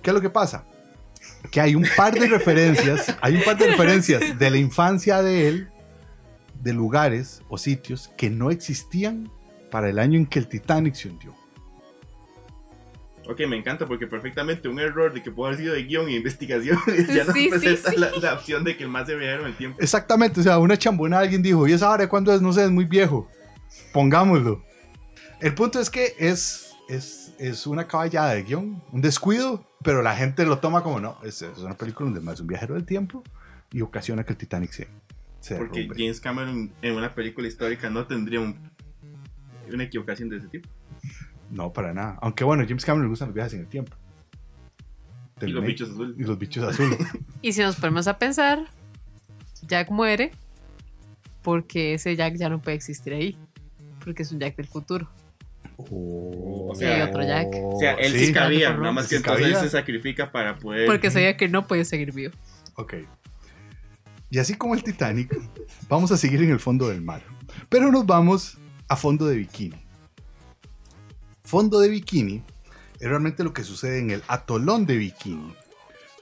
¿Qué 0.00 0.10
es 0.10 0.14
lo 0.14 0.20
que 0.20 0.30
pasa? 0.30 0.64
Que 1.50 1.60
hay 1.60 1.74
un 1.74 1.86
par 1.96 2.14
de 2.14 2.28
referencias, 2.28 3.16
hay 3.20 3.34
un 3.34 3.42
par 3.42 3.58
de 3.58 3.66
referencias 3.66 4.38
de 4.38 4.50
la 4.50 4.58
infancia 4.58 5.22
de 5.22 5.48
él, 5.48 5.68
de 6.62 6.72
lugares 6.72 7.42
o 7.48 7.58
sitios 7.58 8.12
que 8.16 8.30
no 8.30 8.52
existían 8.52 9.28
para 9.70 9.88
el 9.88 9.98
año 9.98 10.18
en 10.18 10.26
que 10.26 10.38
el 10.38 10.48
Titanic 10.48 10.94
se 10.94 11.08
hundió. 11.08 11.34
Ok, 13.28 13.40
me 13.46 13.56
encanta 13.58 13.84
porque 13.86 14.06
perfectamente 14.06 14.68
un 14.68 14.80
error 14.80 15.12
de 15.12 15.22
que 15.22 15.30
puede 15.30 15.48
haber 15.52 15.60
sido 15.62 15.74
de 15.74 15.84
guion 15.84 16.08
e 16.08 16.12
investigación 16.16 16.78
ya 17.14 17.24
no 17.24 17.32
Sí, 17.34 17.42
sí, 17.44 17.48
presenta 17.50 17.90
sí. 17.90 17.96
La, 17.98 18.10
la 18.12 18.32
opción 18.34 18.64
de 18.64 18.74
que 18.76 18.84
el 18.84 18.88
más 18.88 19.06
se 19.06 19.16
viajero 19.16 19.42
en 19.42 19.48
el 19.48 19.56
tiempo. 19.56 19.78
Exactamente, 19.82 20.40
o 20.40 20.42
sea, 20.42 20.58
una 20.58 20.78
chambona 20.78 21.18
alguien 21.18 21.42
dijo, 21.42 21.68
¿y 21.68 21.72
esa 21.72 21.90
hora 21.90 22.04
de 22.04 22.08
cuándo 22.08 22.32
es? 22.34 22.40
No 22.40 22.52
sé, 22.54 22.64
es 22.64 22.70
muy 22.70 22.86
viejo. 22.86 23.28
Pongámoslo. 23.92 24.64
El 25.40 25.54
punto 25.54 25.78
es 25.78 25.90
que 25.90 26.14
es, 26.18 26.74
es, 26.88 27.34
es 27.38 27.66
una 27.66 27.86
caballada 27.86 28.32
de 28.32 28.42
guion, 28.44 28.82
un 28.92 29.00
descuido, 29.02 29.62
pero 29.82 30.00
la 30.02 30.16
gente 30.16 30.46
lo 30.46 30.58
toma 30.58 30.82
como 30.82 30.98
no, 30.98 31.18
es, 31.22 31.42
es 31.42 31.58
una 31.58 31.76
película 31.76 32.06
donde 32.06 32.20
más 32.20 32.34
es 32.34 32.40
un 32.40 32.46
viajero 32.46 32.74
del 32.74 32.86
tiempo 32.86 33.22
y 33.72 33.82
ocasiona 33.82 34.24
que 34.24 34.32
el 34.32 34.38
Titanic 34.38 34.72
se, 34.72 34.88
se 35.40 35.56
Porque 35.56 35.80
derrumbe. 35.80 36.02
James 36.02 36.20
Cameron 36.20 36.72
en 36.80 36.94
una 36.96 37.14
película 37.14 37.46
histórica 37.46 37.90
no 37.90 38.06
tendría 38.06 38.40
un- 38.40 38.70
una 39.74 39.84
equivocación 39.84 40.28
de 40.28 40.38
ese 40.38 40.48
tipo. 40.48 40.68
No, 41.50 41.72
para 41.72 41.94
nada. 41.94 42.18
Aunque 42.20 42.44
bueno, 42.44 42.62
a 42.62 42.66
James 42.66 42.84
Cameron 42.84 43.06
le 43.06 43.10
gustan 43.10 43.28
los 43.28 43.34
viajes 43.34 43.54
en 43.54 43.60
el 43.60 43.68
tiempo. 43.68 43.96
Y 45.40 45.46
los 45.46 45.64
bichos 45.64 45.90
azules. 45.90 46.16
Y 46.18 46.24
los 46.24 46.38
bichos 46.38 46.64
azules. 46.64 46.98
Y 47.42 47.52
si 47.52 47.60
nos 47.62 47.76
ponemos 47.76 48.08
a 48.08 48.18
pensar, 48.18 48.66
Jack 49.66 49.90
muere 49.90 50.32
porque 51.42 51.94
ese 51.94 52.16
Jack 52.16 52.34
ya 52.34 52.48
no 52.48 52.60
puede 52.60 52.76
existir 52.76 53.12
ahí. 53.12 53.38
Porque 54.04 54.22
es 54.22 54.32
un 54.32 54.40
Jack 54.40 54.56
del 54.56 54.66
futuro. 54.66 55.08
Oh, 55.76 56.68
O 56.70 56.74
sea, 56.74 57.06
otro 57.06 57.22
Jack. 57.22 57.48
O 57.54 57.78
sea, 57.78 57.94
él 57.94 58.12
sí, 58.12 58.26
sí. 58.26 58.32
cabía, 58.32 58.76
nada 58.76 58.92
más 58.92 59.04
que 59.04 59.10
Sí 59.10 59.16
entonces 59.16 59.46
él 59.46 59.56
se 59.56 59.70
sacrifica 59.70 60.32
para 60.32 60.56
poder. 60.56 60.86
Porque 60.86 61.10
sabía 61.10 61.36
que 61.36 61.48
no 61.48 61.66
puede 61.66 61.84
seguir 61.84 62.12
vivo. 62.12 62.34
Ok. 62.74 62.94
Y 64.30 64.38
así 64.38 64.54
como 64.54 64.74
el 64.74 64.82
Titanic, 64.82 65.34
vamos 65.88 66.12
a 66.12 66.16
seguir 66.16 66.42
en 66.42 66.50
el 66.50 66.60
fondo 66.60 66.88
del 66.88 67.00
mar. 67.00 67.22
Pero 67.68 67.90
nos 67.90 68.04
vamos 68.04 68.58
a 68.88 68.96
fondo 68.96 69.26
de 69.26 69.36
bikini. 69.36 69.76
Fondo 71.44 71.80
de 71.80 71.88
bikini 71.88 72.42
es 73.00 73.08
realmente 73.08 73.44
lo 73.44 73.52
que 73.52 73.64
sucede 73.64 73.98
en 73.98 74.10
el 74.10 74.22
atolón 74.28 74.86
de 74.86 74.96
bikini. 74.96 75.54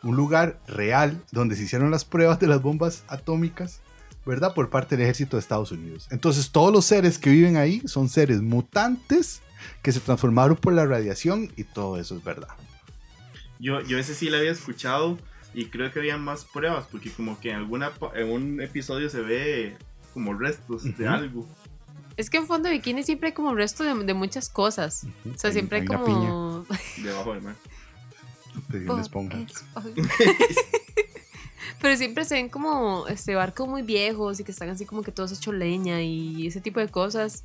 Un 0.02 0.16
lugar 0.16 0.60
real 0.66 1.22
donde 1.32 1.56
se 1.56 1.64
hicieron 1.64 1.90
las 1.90 2.04
pruebas 2.04 2.38
de 2.38 2.46
las 2.46 2.62
bombas 2.62 3.04
atómicas, 3.08 3.80
¿verdad? 4.24 4.54
Por 4.54 4.70
parte 4.70 4.96
del 4.96 5.04
ejército 5.04 5.36
de 5.36 5.40
Estados 5.40 5.72
Unidos. 5.72 6.06
Entonces 6.10 6.50
todos 6.50 6.72
los 6.72 6.84
seres 6.84 7.18
que 7.18 7.30
viven 7.30 7.56
ahí 7.56 7.82
son 7.86 8.08
seres 8.08 8.42
mutantes 8.42 9.40
que 9.82 9.92
se 9.92 10.00
transformaron 10.00 10.56
por 10.56 10.72
la 10.74 10.86
radiación 10.86 11.50
y 11.56 11.64
todo 11.64 11.98
eso 11.98 12.16
es 12.16 12.22
verdad. 12.22 12.48
Yo, 13.58 13.80
yo 13.80 13.98
ese 13.98 14.14
sí 14.14 14.28
lo 14.28 14.36
había 14.36 14.50
escuchado 14.50 15.18
y 15.54 15.66
creo 15.66 15.90
que 15.90 15.98
había 15.98 16.18
más 16.18 16.44
pruebas 16.44 16.86
porque 16.90 17.10
como 17.10 17.40
que 17.40 17.50
en, 17.50 17.56
alguna, 17.56 17.90
en 18.14 18.30
un 18.30 18.60
episodio 18.60 19.08
se 19.08 19.20
ve 19.20 19.76
como 20.12 20.34
restos 20.34 20.84
de 20.96 21.08
algo. 21.08 21.48
Es 22.16 22.30
que 22.30 22.38
en 22.38 22.46
fondo 22.46 22.68
de 22.68 22.76
bikini 22.76 23.02
siempre 23.02 23.28
hay 23.28 23.32
como 23.34 23.54
resto 23.54 23.84
de, 23.84 24.04
de 24.04 24.14
muchas 24.14 24.48
cosas. 24.48 25.06
O 25.34 25.38
sea, 25.38 25.52
siempre 25.52 25.78
hay, 25.78 25.86
piña, 25.86 25.98
como. 25.98 26.66
debajo 27.02 27.34
del 27.34 27.42
mar. 27.42 27.56
te 28.70 28.80
dio 28.80 28.92
una 28.92 29.02
esponja. 29.02 29.38
Esponja. 29.38 29.90
Pero 31.80 31.96
siempre 31.96 32.24
se 32.24 32.36
ven 32.36 32.48
como 32.48 33.06
este 33.06 33.34
barcos 33.34 33.68
muy 33.68 33.82
viejos 33.82 34.40
y 34.40 34.44
que 34.44 34.52
están 34.52 34.70
así 34.70 34.86
como 34.86 35.02
que 35.02 35.12
todos 35.12 35.32
hechos 35.32 35.54
leña 35.54 36.00
y 36.00 36.46
ese 36.46 36.60
tipo 36.60 36.80
de 36.80 36.88
cosas. 36.88 37.44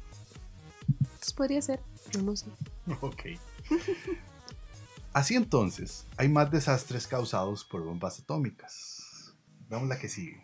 Pues 1.20 1.34
podría 1.34 1.62
ser, 1.62 1.82
no, 2.16 2.24
no 2.24 2.36
sé. 2.36 2.46
Ok. 3.02 3.24
Así 5.14 5.36
entonces, 5.36 6.06
hay 6.16 6.30
más 6.30 6.50
desastres 6.50 7.06
causados 7.06 7.66
por 7.66 7.84
bombas 7.84 8.20
atómicas. 8.20 9.34
Vamos 9.70 9.90
la 9.90 10.00
que 10.00 10.08
sigue. 10.08 10.42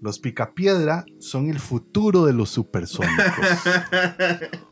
Los 0.00 0.18
picapiedra 0.18 1.04
son 1.18 1.50
el 1.50 1.58
futuro 1.58 2.24
de 2.24 2.32
los 2.32 2.50
supersónicos. 2.50 3.18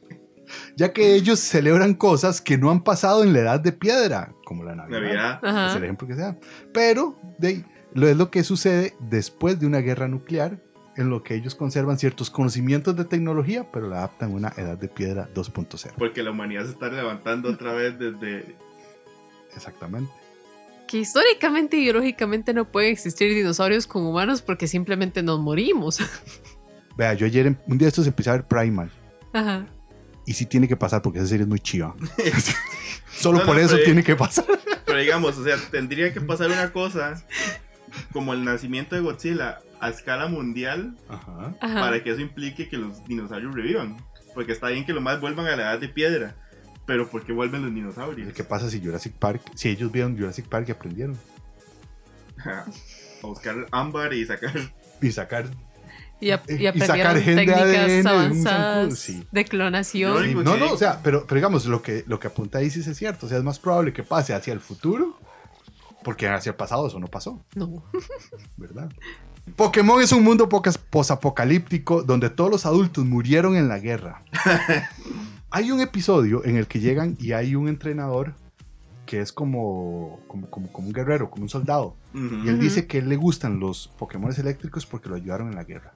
ya 0.76 0.92
que 0.92 1.14
ellos 1.14 1.38
celebran 1.38 1.94
cosas 1.94 2.40
que 2.40 2.56
no 2.56 2.70
han 2.70 2.82
pasado 2.82 3.22
en 3.22 3.32
la 3.32 3.40
edad 3.40 3.60
de 3.60 3.72
piedra, 3.72 4.34
como 4.44 4.64
la 4.64 4.74
Navidad. 4.74 5.40
Navidad. 5.42 5.70
Es 5.70 5.76
el 5.76 5.84
ejemplo 5.84 6.08
que 6.08 6.14
sea. 6.14 6.38
Pero 6.72 7.18
de, 7.38 7.64
lo 7.94 8.08
es 8.08 8.16
lo 8.16 8.30
que 8.30 8.44
sucede 8.44 8.94
después 9.00 9.60
de 9.60 9.66
una 9.66 9.78
guerra 9.78 10.08
nuclear, 10.08 10.62
en 10.96 11.10
lo 11.10 11.22
que 11.22 11.34
ellos 11.34 11.54
conservan 11.54 11.98
ciertos 11.98 12.28
conocimientos 12.28 12.96
de 12.96 13.04
tecnología, 13.04 13.70
pero 13.70 13.88
la 13.88 13.98
adaptan 13.98 14.32
a 14.32 14.34
una 14.34 14.48
edad 14.56 14.76
de 14.76 14.88
piedra 14.88 15.28
2.0. 15.32 15.92
Porque 15.96 16.24
la 16.24 16.32
humanidad 16.32 16.64
se 16.64 16.70
está 16.70 16.88
levantando 16.88 17.50
otra 17.50 17.72
vez 17.72 17.96
desde. 17.98 18.56
Exactamente. 19.54 20.10
Que 20.88 20.98
históricamente 20.98 21.76
y 21.76 21.80
biológicamente 21.82 22.52
no 22.54 22.64
pueden 22.70 22.90
existir 22.92 23.32
dinosaurios 23.34 23.86
con 23.86 24.04
humanos 24.06 24.42
porque 24.42 24.66
simplemente 24.66 25.22
nos 25.22 25.38
morimos. 25.38 25.98
Vea, 26.96 27.14
yo 27.14 27.26
ayer, 27.26 27.46
un 27.66 27.78
día 27.78 27.86
de 27.86 27.90
estos 27.90 28.06
empecé 28.06 28.30
a 28.30 28.32
ver 28.34 28.46
Primal. 28.46 28.90
Ajá. 29.32 29.66
Y 30.26 30.32
sí 30.32 30.46
tiene 30.46 30.66
que 30.66 30.76
pasar 30.76 31.00
porque 31.02 31.18
esa 31.20 31.28
serie 31.28 31.42
es 31.42 31.48
muy 31.48 31.60
chiva. 31.60 31.94
Solo 33.12 33.38
No, 33.40 33.44
por 33.46 33.56
no, 33.56 33.60
eso 33.62 33.74
pero- 33.74 33.84
tiene 33.84 34.02
que 34.02 34.16
pasar. 34.16 34.44
Pero 34.84 34.98
digamos, 34.98 35.36
o 35.36 35.44
sea, 35.44 35.56
tendría 35.70 36.12
que 36.12 36.20
pasar 36.20 36.50
una 36.50 36.72
cosa 36.72 37.22
como 38.12 38.32
el 38.32 38.42
nacimiento 38.44 38.94
de 38.96 39.02
Godzilla 39.02 39.58
a 39.80 39.90
escala 39.90 40.26
mundial 40.28 40.96
Ajá. 41.08 41.54
Para 41.60 42.02
que 42.02 42.10
eso 42.10 42.20
implique 42.20 42.68
que 42.68 42.76
los 42.78 43.04
dinosaurios 43.04 43.54
revivan. 43.54 43.96
Porque 44.34 44.52
está 44.52 44.68
bien 44.68 44.86
que 44.86 44.92
los 44.92 45.02
más 45.02 45.20
vuelvan 45.20 45.46
a 45.46 45.56
la 45.56 45.62
edad 45.72 45.78
de 45.78 45.88
piedra. 45.88 46.36
Pero 46.88 47.06
¿por 47.06 47.22
qué 47.22 47.32
vuelven 47.34 47.60
los 47.62 47.74
dinosaurios? 47.74 48.32
¿Qué 48.32 48.42
pasa 48.44 48.70
si 48.70 48.80
Jurassic 48.82 49.12
Park, 49.12 49.42
si 49.54 49.68
ellos 49.68 49.92
vieron 49.92 50.16
Jurassic 50.16 50.46
Park 50.48 50.64
y 50.68 50.72
aprendieron? 50.72 51.18
a 52.44 52.64
buscar 53.26 53.66
ámbar 53.70 54.14
y 54.14 54.24
sacar. 54.24 54.54
Y 55.02 55.12
sacar. 55.12 55.50
Y, 56.18 56.30
ap- 56.30 56.50
y 56.50 56.80
sacar 56.80 57.14
técnicas 57.20 57.60
ADN 57.60 58.06
avanzadas 58.06 58.98
sí. 58.98 59.22
de 59.30 59.44
clonación. 59.44 60.42
No, 60.42 60.56
no, 60.56 60.72
o 60.72 60.76
sea, 60.78 61.00
pero, 61.02 61.26
pero 61.26 61.36
digamos, 61.36 61.66
lo 61.66 61.82
que, 61.82 62.04
lo 62.06 62.18
que 62.18 62.28
apunta 62.28 62.56
ahí 62.58 62.70
sí 62.70 62.80
es 62.80 62.96
cierto. 62.96 63.26
O 63.26 63.28
sea, 63.28 63.36
es 63.36 63.44
más 63.44 63.58
probable 63.58 63.92
que 63.92 64.02
pase 64.02 64.32
hacia 64.32 64.54
el 64.54 64.60
futuro, 64.60 65.18
porque 66.02 66.26
hacia 66.26 66.50
el 66.50 66.56
pasado 66.56 66.86
eso 66.88 66.98
no 66.98 67.08
pasó, 67.08 67.44
No. 67.54 67.84
¿verdad? 68.56 68.90
Pokémon 69.56 70.00
es 70.02 70.12
un 70.12 70.24
mundo 70.24 70.48
posapocalíptico 70.48 72.02
donde 72.02 72.30
todos 72.30 72.50
los 72.50 72.64
adultos 72.66 73.04
murieron 73.04 73.56
en 73.56 73.68
la 73.68 73.78
guerra. 73.78 74.22
hay 75.50 75.70
un 75.70 75.80
episodio 75.80 76.44
en 76.44 76.56
el 76.56 76.66
que 76.66 76.80
llegan 76.80 77.16
y 77.18 77.32
hay 77.32 77.54
un 77.54 77.68
entrenador 77.68 78.34
que 79.06 79.20
es 79.20 79.32
como, 79.32 80.20
como, 80.28 80.50
como, 80.50 80.70
como 80.70 80.88
un 80.88 80.92
guerrero, 80.92 81.30
como 81.30 81.44
un 81.44 81.48
soldado. 81.48 81.96
Y 82.12 82.48
él 82.48 82.58
dice 82.58 82.86
que 82.86 82.98
a 82.98 83.00
él 83.00 83.08
le 83.08 83.16
gustan 83.16 83.58
los 83.58 83.88
Pokémon 83.98 84.30
eléctricos 84.36 84.84
porque 84.84 85.08
lo 85.08 85.14
ayudaron 85.14 85.48
en 85.48 85.54
la 85.54 85.64
guerra. 85.64 85.94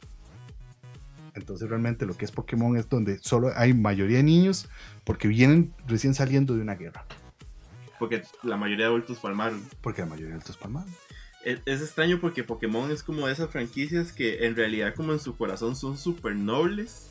Entonces 1.35 1.69
realmente 1.69 2.07
lo 2.07 2.15
que 2.17 2.25
es 2.25 2.31
Pokémon 2.31 2.77
es 2.77 2.89
donde 2.89 3.19
solo 3.19 3.51
hay 3.55 3.75
mayoría 3.75 4.19
de 4.19 4.23
niños 4.23 4.69
porque 5.05 5.29
vienen 5.29 5.75
recién 5.87 6.15
saliendo 6.15 6.55
de 6.55 6.63
una 6.63 6.75
guerra. 6.75 7.05
Porque 7.99 8.23
la 8.43 8.57
mayoría 8.57 8.87
de 8.87 8.93
adultos 8.93 9.19
palmaron. 9.19 9.63
Porque 9.83 10.03
la 10.03 10.07
mayoría 10.07 10.33
de 10.33 10.39
estos 10.39 10.57
palmaron. 10.57 10.91
Es, 11.45 11.61
es 11.67 11.83
extraño 11.83 12.19
porque 12.21 12.45
Pokémon 12.45 12.91
es 12.91 13.03
como 13.03 13.27
de 13.27 13.33
esas 13.33 13.51
franquicias 13.51 14.13
que 14.13 14.47
en 14.47 14.57
realidad 14.57 14.95
como 14.95 15.13
en 15.13 15.21
su 15.21 15.37
corazón 15.37 15.77
son 15.77 15.99
súper 15.99 16.35
nobles. 16.35 17.09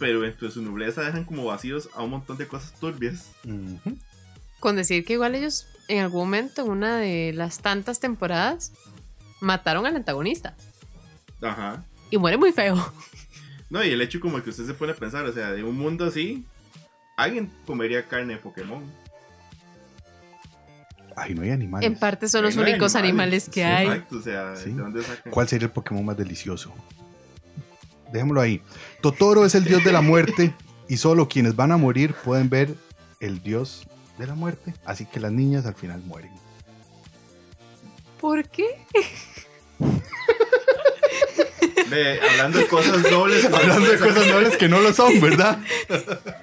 Pero 0.00 0.22
dentro 0.22 0.48
de 0.48 0.52
su 0.54 0.62
nobleza 0.62 1.02
dejan 1.02 1.24
como 1.24 1.44
vacíos 1.44 1.88
a 1.94 2.02
un 2.02 2.10
montón 2.10 2.36
de 2.38 2.48
cosas 2.48 2.72
turbias. 2.80 3.30
Con 4.58 4.74
decir 4.74 5.04
que 5.04 5.12
igual 5.12 5.36
ellos 5.36 5.66
en 5.86 6.00
algún 6.00 6.22
momento, 6.22 6.62
en 6.64 6.70
una 6.70 6.96
de 6.98 7.32
las 7.34 7.58
tantas 7.60 8.00
temporadas, 8.00 8.72
mataron 9.40 9.86
al 9.86 9.94
antagonista. 9.94 10.56
Ajá. 11.42 11.84
Y 12.10 12.18
muere 12.18 12.36
muy 12.36 12.50
feo. 12.52 12.76
No, 13.68 13.84
y 13.84 13.90
el 13.90 14.00
hecho 14.02 14.18
como 14.18 14.42
que 14.42 14.50
usted 14.50 14.66
se 14.66 14.74
pone 14.74 14.90
a 14.92 14.96
pensar, 14.96 15.24
o 15.26 15.32
sea, 15.32 15.52
de 15.52 15.62
un 15.62 15.76
mundo 15.76 16.04
así, 16.04 16.44
alguien 17.16 17.52
comería 17.66 18.08
carne 18.08 18.32
de 18.34 18.40
Pokémon. 18.40 18.82
Ay, 21.16 21.34
no 21.34 21.42
hay 21.42 21.50
animales. 21.50 21.86
En 21.86 21.96
parte 21.98 22.28
son 22.28 22.42
los 22.44 22.56
no 22.56 22.62
únicos 22.62 22.94
animales, 22.94 23.44
que 23.46 23.60
Sí, 23.60 23.60
hay. 23.62 23.86
Exacto, 23.86 24.16
o 24.16 24.22
sea, 24.22 24.56
Sí. 24.56 24.70
¿de 24.70 24.80
dónde 24.82 25.02
sacan? 25.02 25.30
¿Cuál 25.32 25.46
sería 25.48 25.66
el 25.66 25.72
Pokémon 25.72 26.04
más 26.04 26.16
delicioso? 26.16 26.72
Dejémoslo 28.12 28.40
ahí. 28.40 28.62
Totoro 29.00 29.44
es 29.44 29.54
el 29.54 29.64
dios 29.64 29.84
de 29.84 29.92
la 29.92 30.00
muerte 30.00 30.54
y 30.88 30.96
solo 30.96 31.28
quienes 31.28 31.56
van 31.56 31.72
a 31.72 31.76
morir 31.76 32.14
pueden 32.24 32.48
ver 32.50 32.74
el 33.20 33.42
dios 33.42 33.86
de 34.18 34.26
la 34.26 34.34
muerte. 34.34 34.74
Así 34.84 35.06
que 35.06 35.20
las 35.20 35.32
niñas 35.32 35.66
al 35.66 35.74
final 35.74 36.02
mueren. 36.02 36.32
¿Por 38.20 38.46
qué? 38.48 38.66
Ve, 41.88 42.20
hablando 42.20 42.58
de 42.58 42.66
cosas 42.66 43.02
dobles. 43.10 43.44
Hablando 43.52 43.90
de 43.90 43.98
cosas 43.98 44.26
nobles 44.26 44.56
que 44.56 44.68
no 44.68 44.80
lo 44.80 44.92
son, 44.92 45.20
¿verdad? 45.20 45.58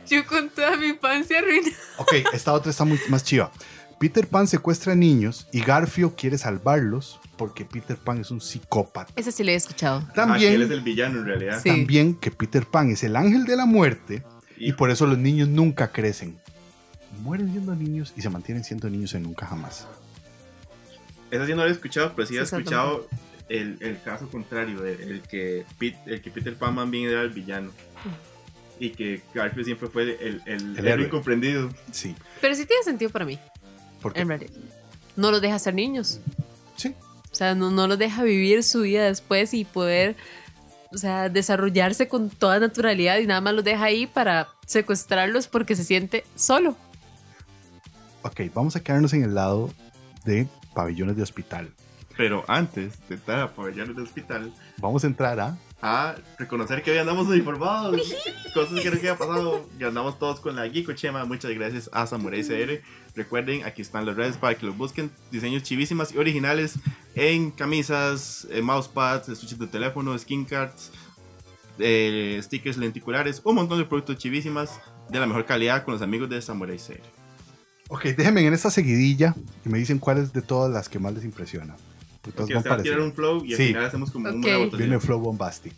Yo 0.08 0.26
con 0.26 0.50
toda 0.50 0.76
mi 0.76 0.88
infancia 0.88 1.40
arruinada. 1.40 1.76
Ok, 1.98 2.14
esta 2.34 2.54
otra 2.54 2.72
está 2.72 2.84
muy 2.84 3.00
más 3.08 3.24
chiva. 3.24 3.52
Peter 4.00 4.28
Pan 4.28 4.48
secuestra 4.48 4.94
niños 4.94 5.48
y 5.52 5.62
Garfio 5.62 6.16
quiere 6.16 6.38
salvarlos 6.38 7.20
porque 7.36 7.66
Peter 7.66 7.98
Pan 7.98 8.20
es 8.20 8.30
un 8.30 8.42
psicópata. 8.42 9.12
Ese 9.16 9.32
sí 9.32 9.44
le 9.44 9.54
he 9.54 9.56
escuchado. 9.56 10.00
Ah, 10.00 10.02
que 10.06 10.10
él 10.10 10.14
También, 10.16 10.62
es 10.62 10.70
el 10.72 10.82
villano 10.82 11.20
en 11.20 11.26
realidad. 11.26 11.60
Sí. 11.64 11.70
también 11.70 12.14
que 12.16 12.30
Peter 12.30 12.66
Pan 12.66 12.92
es 12.92 13.04
el 13.04 13.16
ángel 13.16 13.46
de 13.46 13.56
la 13.56 13.66
muerte 13.66 14.24
y 14.56 14.74
por 14.74 14.92
eso 14.92 15.08
los 15.08 15.18
niños 15.18 15.48
nunca 15.50 15.92
crecen. 15.92 16.38
Mueren 17.24 17.52
siendo 17.52 17.74
niños 17.76 18.14
y 18.16 18.22
se 18.22 18.30
mantienen 18.30 18.64
siendo 18.64 18.90
niños 18.90 19.14
en 19.16 19.24
nunca 19.24 19.48
jamás. 19.48 19.88
Esa 21.32 21.46
sí 21.46 21.52
no 21.54 21.64
lo 21.64 21.68
he 21.68 21.72
escuchado, 21.72 22.14
pero 22.16 22.28
sí 22.28 22.36
he 22.36 22.38
Sí, 22.38 22.44
esa 22.44 22.58
escuchado 22.58 23.08
el, 23.50 23.78
el 23.82 24.00
caso 24.04 24.30
contrario, 24.30 24.86
el, 24.86 25.02
el 25.02 25.22
que 25.22 25.66
Pete- 25.80 26.00
el 26.06 26.22
que 26.22 26.30
Peter 26.30 26.56
Pan 26.56 26.76
más 26.76 26.90
bien 26.90 27.10
era 27.10 27.22
el 27.24 27.30
villano. 27.30 27.72
Y 28.80 28.92
que 28.92 29.24
Garfield 29.34 29.66
siempre 29.66 29.88
fue 29.90 30.04
el, 30.04 30.10
el, 30.22 30.42
el 30.46 30.78
héroe 30.78 30.92
héroe. 30.92 31.06
incomprendido. 31.08 31.70
Sí, 31.92 32.16
Pero 32.42 32.54
sí 32.54 32.66
tiene 32.68 32.84
sentido 32.84 33.10
para 33.10 33.26
mí, 33.26 33.40
porque 34.02 34.22
en 34.22 34.28
realidad. 34.30 34.52
No 35.16 35.32
los 35.32 35.42
deja 35.42 35.58
ser 35.60 35.74
niños. 35.74 36.20
sí, 36.76 36.94
O 37.32 37.36
sea, 37.36 37.56
no, 37.56 37.72
no 37.72 37.88
los 37.88 37.98
deja 37.98 38.24
vivir 38.24 38.64
su 38.64 38.82
vida 38.82 39.06
después 39.06 39.54
y 39.54 39.66
poder, 39.66 40.16
o 40.94 40.98
sea, 40.98 41.30
desarrollarse 41.30 42.08
con 42.08 42.30
toda 42.30 42.60
naturalidad 42.60 43.18
y 43.18 43.28
nada 43.28 43.42
más 43.42 43.54
los 43.54 43.64
deja 43.64 43.86
ahí 43.86 44.06
para 44.08 44.48
secuestrarlos 44.66 45.48
porque 45.48 45.76
se 45.76 45.84
siente 45.84 46.24
solo. 46.36 46.76
ok, 48.22 48.42
vamos 48.54 48.76
a 48.76 48.84
quedarnos 48.84 49.14
en 49.14 49.24
el 49.24 49.34
lado 49.36 49.72
de 50.26 50.48
pabellones 50.74 51.16
de 51.16 51.24
hospital. 51.24 51.72
Pero 52.16 52.44
antes 52.48 52.94
de 53.08 53.16
entrar 53.16 53.40
a 53.40 53.54
pabellones 53.54 53.96
de 53.96 54.02
hospital, 54.02 54.54
Vamos 54.80 55.04
a 55.04 55.08
entrar 55.08 55.40
a 55.40 55.58
a 55.82 56.16
reconocer 56.40 56.82
que 56.82 56.92
hoy 56.92 56.98
andamos 56.98 57.34
informados. 57.36 58.02
cosas 58.54 58.80
que 58.82 58.90
no 58.90 58.98
había 58.98 59.18
pasado. 59.18 59.66
Y 59.80 59.84
andamos 59.84 60.18
todos 60.18 60.40
con 60.40 60.56
la 60.56 60.70
Geeko 60.70 60.94
Chema. 60.94 61.26
Muchas 61.26 61.52
gracias 61.52 61.90
a 61.94 62.08
Samurai 62.08 62.44
CR. 62.44 62.82
Recuerden, 63.16 63.66
aquí 63.66 63.82
están 63.82 64.06
las 64.06 64.16
redes 64.16 64.38
para 64.38 64.56
que 64.56 64.66
los 64.66 64.78
busquen. 64.78 65.12
Diseños 65.32 65.64
chivísimas 65.64 66.14
y 66.14 66.18
originales 66.18 66.76
en 67.16 67.52
camisas, 67.52 68.48
eh, 68.50 68.62
mousepads, 68.62 69.30
estuches 69.30 69.60
de 69.60 69.68
teléfono, 69.68 70.18
skin 70.18 70.46
cards, 70.46 70.92
eh, 71.80 72.40
stickers 72.44 72.78
lenticulares, 72.78 73.42
un 73.44 73.56
montón 73.56 73.78
de 73.78 73.86
productos 73.86 74.18
chivísimas 74.18 74.80
de 75.10 75.20
la 75.20 75.28
mejor 75.28 75.46
calidad 75.46 75.84
con 75.84 75.94
los 75.94 76.02
amigos 76.02 76.30
de 76.30 76.42
Samurai 76.42 76.78
CR. 76.78 77.02
Ok, 77.90 78.04
déjenme 78.18 78.46
en 78.46 78.54
esta 78.54 78.70
seguidilla 78.70 79.34
y 79.66 79.70
me 79.70 79.78
dicen 79.78 80.00
cuál 80.00 80.18
es 80.18 80.34
de 80.34 80.42
todas 80.42 80.72
las 80.72 80.90
que 80.90 81.00
más 81.00 81.14
les 81.14 81.24
impresiona. 81.24 81.76
Porque 82.32 82.38
todas 82.38 82.50
Ok, 82.50 82.54
van 82.54 82.58
usted 82.60 82.72
va 82.72 82.76
a 82.76 82.84
tirar 82.84 83.00
un 83.02 83.14
flow 83.14 83.46
y 83.46 83.52
al 83.54 83.58
Sí. 83.58 83.68
final 83.68 83.86
hacemos 83.86 84.12
como 84.12 84.30
Ok. 84.30 84.36
una 84.36 84.58
votación. 84.58 84.78
Viene 84.80 85.00
Flow 85.00 85.20
Bombastic. 85.20 85.74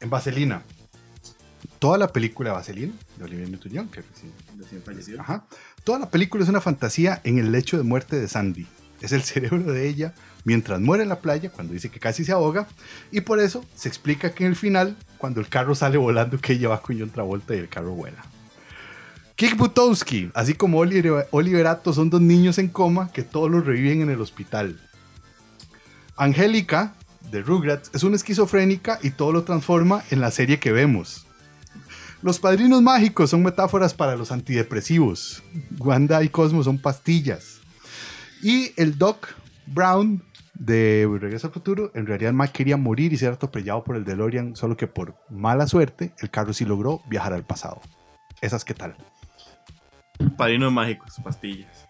En 0.00 0.10
Vaselina. 0.10 0.62
Toda 1.78 1.98
la 1.98 2.08
película 2.08 2.52
Vaselina 2.52 2.92
de 3.16 3.24
Olivia 3.24 3.46
Newton-John, 3.48 3.88
que 3.88 4.02
recién- 4.02 4.32
Recién 4.58 4.82
fallecido. 4.82 5.20
Ajá. 5.20 5.44
Toda 5.82 5.98
la 5.98 6.10
película 6.10 6.44
es 6.44 6.48
una 6.48 6.60
fantasía 6.60 7.20
en 7.24 7.38
el 7.38 7.50
lecho 7.50 7.76
de 7.76 7.82
muerte 7.82 8.20
de 8.20 8.28
Sandy. 8.28 8.66
Es 9.00 9.10
el 9.12 9.22
cerebro 9.24 9.72
de 9.72 9.88
ella 9.88 10.14
mientras 10.44 10.80
muere 10.80 11.02
en 11.02 11.08
la 11.08 11.20
playa, 11.20 11.50
cuando 11.50 11.72
dice 11.72 11.88
que 11.90 11.98
casi 11.98 12.24
se 12.24 12.30
ahoga. 12.32 12.68
Y 13.10 13.22
por 13.22 13.40
eso 13.40 13.64
se 13.74 13.88
explica 13.88 14.32
que 14.32 14.44
en 14.44 14.50
el 14.50 14.56
final, 14.56 14.96
cuando 15.18 15.40
el 15.40 15.48
carro 15.48 15.74
sale 15.74 15.98
volando, 15.98 16.38
que 16.38 16.52
ella 16.52 16.68
va 16.68 16.80
con 16.80 16.98
John 16.98 17.10
Travolta 17.10 17.54
y 17.54 17.58
el 17.58 17.68
carro 17.68 17.92
vuela. 17.92 18.22
Kick 19.34 19.56
Butowski, 19.56 20.30
así 20.34 20.54
como 20.54 20.78
Oliver, 20.78 21.26
Oliverato, 21.32 21.92
son 21.92 22.10
dos 22.10 22.20
niños 22.20 22.58
en 22.58 22.68
coma 22.68 23.10
que 23.12 23.22
todos 23.22 23.50
los 23.50 23.64
reviven 23.66 24.02
en 24.02 24.10
el 24.10 24.20
hospital. 24.20 24.78
Angélica, 26.16 26.94
de 27.30 27.42
Rugrats, 27.42 27.90
es 27.94 28.02
una 28.02 28.16
esquizofrénica 28.16 28.98
y 29.02 29.10
todo 29.10 29.32
lo 29.32 29.44
transforma 29.44 30.02
en 30.10 30.20
la 30.20 30.30
serie 30.30 30.58
que 30.58 30.72
vemos. 30.72 31.26
Los 32.22 32.38
padrinos 32.38 32.82
mágicos 32.82 33.30
son 33.30 33.42
metáforas 33.42 33.94
para 33.94 34.16
los 34.16 34.30
antidepresivos. 34.30 35.42
Wanda 35.78 36.22
y 36.22 36.28
Cosmo 36.28 36.62
son 36.62 36.78
pastillas. 36.78 37.60
Y 38.42 38.72
el 38.76 38.98
Doc 38.98 39.28
Brown 39.66 40.22
de 40.54 41.08
Regreso 41.20 41.48
al 41.48 41.52
Futuro, 41.52 41.90
en 41.94 42.06
realidad 42.06 42.32
Mac 42.32 42.52
quería 42.52 42.76
morir 42.76 43.12
y 43.12 43.16
ser 43.16 43.32
atropellado 43.32 43.82
por 43.82 43.96
el 43.96 44.04
DeLorean, 44.04 44.54
solo 44.54 44.76
que 44.76 44.86
por 44.86 45.16
mala 45.30 45.66
suerte 45.66 46.12
el 46.20 46.30
carro 46.30 46.52
sí 46.52 46.64
logró 46.64 47.00
viajar 47.08 47.32
al 47.32 47.44
pasado. 47.44 47.80
Esas 48.40 48.64
qué 48.64 48.74
tal. 48.74 48.94
Padrinos 50.36 50.72
mágicos, 50.72 51.14
pastillas. 51.24 51.88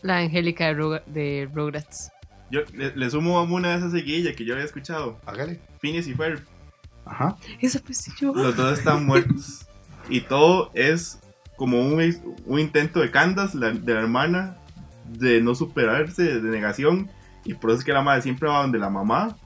La 0.00 0.18
Angélica 0.18 0.66
de, 0.66 0.74
Rug- 0.74 1.04
de 1.06 1.48
Rugrats. 1.52 2.10
Yo 2.50 2.60
le, 2.74 2.96
le 2.96 3.10
sumo 3.10 3.38
a 3.38 3.42
una 3.42 3.70
de 3.72 3.78
esas 3.78 3.92
seguillas 3.92 4.34
que 4.36 4.44
yo 4.44 4.54
había 4.54 4.64
escuchado. 4.64 5.18
Hágale. 5.26 5.60
Phineas 5.80 6.06
y 6.06 6.14
Ferb. 6.14 6.40
Ajá. 7.04 7.36
Esa 7.60 7.78
pues 7.80 8.10
yo. 8.20 8.32
Los 8.34 8.56
dos 8.56 8.78
están 8.78 9.04
muertos. 9.06 9.64
Y 10.10 10.22
todo 10.22 10.70
es 10.72 11.18
como 11.58 11.80
un, 11.82 12.38
un 12.46 12.58
intento 12.58 13.00
de 13.00 13.10
Candace, 13.10 13.58
la- 13.58 13.72
de 13.72 13.92
la 13.94 14.00
hermana, 14.00 14.56
de 15.04 15.42
no 15.42 15.54
superarse, 15.54 16.40
de 16.40 16.48
negación. 16.50 17.10
Y 17.44 17.52
por 17.52 17.70
eso 17.70 17.80
es 17.80 17.84
que 17.84 17.92
la 17.92 18.00
madre 18.00 18.22
siempre 18.22 18.48
va 18.48 18.62
donde 18.62 18.78
la 18.78 18.88
mamá 18.88 19.36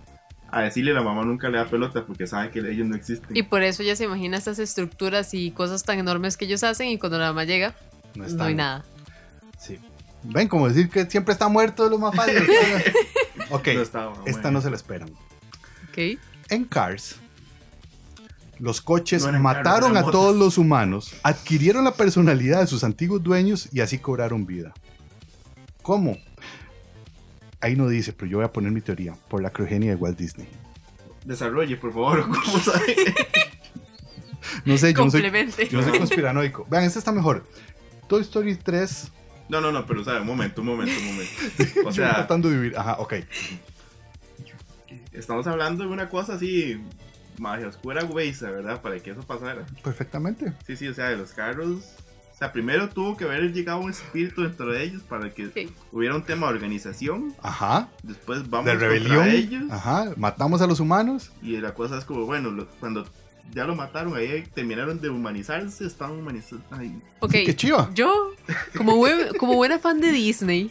a 0.53 0.61
decirle 0.63 0.93
a 0.93 0.95
la 0.95 1.03
mamá 1.03 1.25
nunca 1.25 1.49
le 1.49 1.59
da 1.59 1.65
pelota 1.67 2.05
porque 2.07 2.29
sabe 2.29 2.51
que 2.51 2.61
ellos 2.61 2.87
no 2.87 2.95
existen. 2.95 3.37
Y 3.37 3.43
por 3.43 3.63
eso 3.63 3.83
ella 3.83 3.97
se 3.97 4.05
imagina 4.05 4.37
estas 4.37 4.61
estructuras 4.61 5.35
y 5.35 5.51
cosas 5.51 5.83
tan 5.83 5.99
enormes 5.99 6.37
que 6.37 6.45
ellos 6.45 6.63
hacen 6.63 6.89
y 6.89 6.99
cuando 6.99 7.19
la 7.19 7.27
mamá 7.29 7.43
llega, 7.45 7.75
No, 8.15 8.29
no, 8.29 8.45
hay 8.45 8.55
nada. 8.55 8.85
Sí. 9.59 9.79
Ven, 10.25 10.49
como 10.49 10.69
decir 10.69 10.89
que 10.89 11.05
siempre 11.07 11.33
está 11.33 11.49
muerto 11.49 11.85
es 11.85 11.91
lo 11.91 11.99
más 11.99 12.15
fácil. 12.15 12.37
ok, 13.51 13.69
No 13.75 13.83
esta 13.83 14.09
bueno. 14.09 14.51
no 14.51 14.61
se 14.61 14.71
la 14.71 14.77
esperan. 14.77 15.11
¿Ok? 15.89 16.19
En 16.49 16.65
Cars, 16.65 17.17
los 18.59 18.81
coches 18.81 19.23
No 19.23 19.31
eran 19.31 19.43
carros, 19.43 19.65
mataron 19.65 19.97
a 19.97 20.03
todos 20.05 20.37
los 20.37 20.59
humanos, 20.59 21.15
adquirieron 21.23 21.85
la 21.85 21.95
personalidad 21.95 22.61
de 22.61 22.67
sus 22.67 22.85
antiguos 22.85 23.23
dueños 23.23 23.69
y 23.73 23.81
así 23.81 23.99
cobraron 23.99 24.47
vida. 24.47 24.73
¿Cómo? 25.83 26.17
Ahí 27.61 27.77
no 27.77 27.89
dice, 27.89 28.13
pero 28.13 28.31
yo 28.31 28.39
voy 28.39 28.45
a 28.45 28.53
poner 28.53 28.73
mi 28.73 28.81
teoría 28.81 29.15
por 29.29 29.43
la 29.43 29.51
criogenia 29.51 29.91
de 29.91 29.97
Walt 29.97 30.19
Disney. 30.19 30.49
Desarrolle, 31.25 31.77
por 31.77 31.93
favor. 31.93 32.23
¿Cómo 32.29 32.59
sabe? 32.59 32.97
No 34.65 34.77
sé, 34.77 34.93
yo 34.93 35.05
no 35.05 35.11
soy, 35.11 35.23
yo 35.71 35.81
no 35.81 35.89
soy 35.89 35.99
conspiranoico. 35.99 36.67
Vean, 36.69 36.85
esta 36.85 36.99
está 36.99 37.13
mejor. 37.13 37.47
Toy 38.09 38.23
Story 38.23 38.57
3. 38.57 39.11
No, 39.53 39.61
no, 39.61 39.71
no, 39.71 39.87
pero 39.87 40.03
sabe, 40.03 40.21
un 40.23 40.27
momento, 40.27 40.63
un 40.63 40.67
momento, 40.69 40.93
un 40.99 41.07
momento. 41.07 41.33
O 41.81 41.91
yo 41.91 41.93
sea, 41.93 42.15
tratando 42.15 42.49
de 42.49 42.57
vivir. 42.57 42.77
Ajá, 42.77 42.97
ok. 42.99 43.15
estamos 45.13 45.47
hablando 45.47 45.85
de 45.85 45.91
una 45.91 46.09
cosa 46.09 46.35
así, 46.35 46.81
magia 47.39 47.69
oscura, 47.69 48.03
güey, 48.05 48.33
¿verdad? 48.41 48.81
Para 48.83 48.99
que 48.99 49.11
eso 49.11 49.23
pasara. 49.23 49.65
Perfectamente. 49.83 50.53
Sí, 50.67 50.77
sí, 50.77 50.89
o 50.89 50.95
sea, 50.95 51.09
de 51.11 51.17
los 51.17 51.33
carros. 51.33 51.83
O 52.35 52.39
sea, 52.39 52.53
primero 52.53 52.89
tuvo 52.89 53.17
que 53.17 53.25
haber 53.25 53.53
llegado 53.53 53.79
un 53.79 53.91
espíritu 53.91 54.43
dentro 54.43 54.73
de 54.73 54.83
ellos 54.83 55.03
para 55.03 55.31
que 55.31 55.71
hubiera 55.93 56.17
un 56.17 56.25
tema 56.25 56.49
de 56.49 56.55
organización. 56.55 57.35
Ajá. 57.41 57.89
Después 58.03 58.49
vamos 58.51 58.67
De 58.67 58.73
contra 58.73 58.89
rebelión. 58.89 59.29
ellos. 59.29 59.63
Ajá. 59.71 60.13
Matamos 60.17 60.61
a 60.61 60.67
los 60.67 60.81
humanos. 60.81 61.31
Y 61.41 61.59
la 61.59 61.75
cosa 61.75 61.99
es 61.99 62.05
como, 62.05 62.25
bueno, 62.27 62.51
lo- 62.51 62.67
cuando 62.81 63.07
ya 63.55 63.65
lo 63.65 63.75
mataron, 63.75 64.15
ahí 64.17 64.43
terminaron 64.55 65.01
de 65.01 65.09
humanizarse, 65.11 65.87
estaban 65.87 66.19
humanizados. 66.19 66.65
Ay, 66.71 66.97
Ok, 67.21 67.33
Qué 67.33 67.57
chiva. 67.57 67.91
yo, 67.95 68.33
como, 68.77 68.97
buen- 68.97 69.29
como 69.39 69.55
buena 69.55 69.79
fan 69.79 70.01
de 70.01 70.11
Disney 70.13 70.71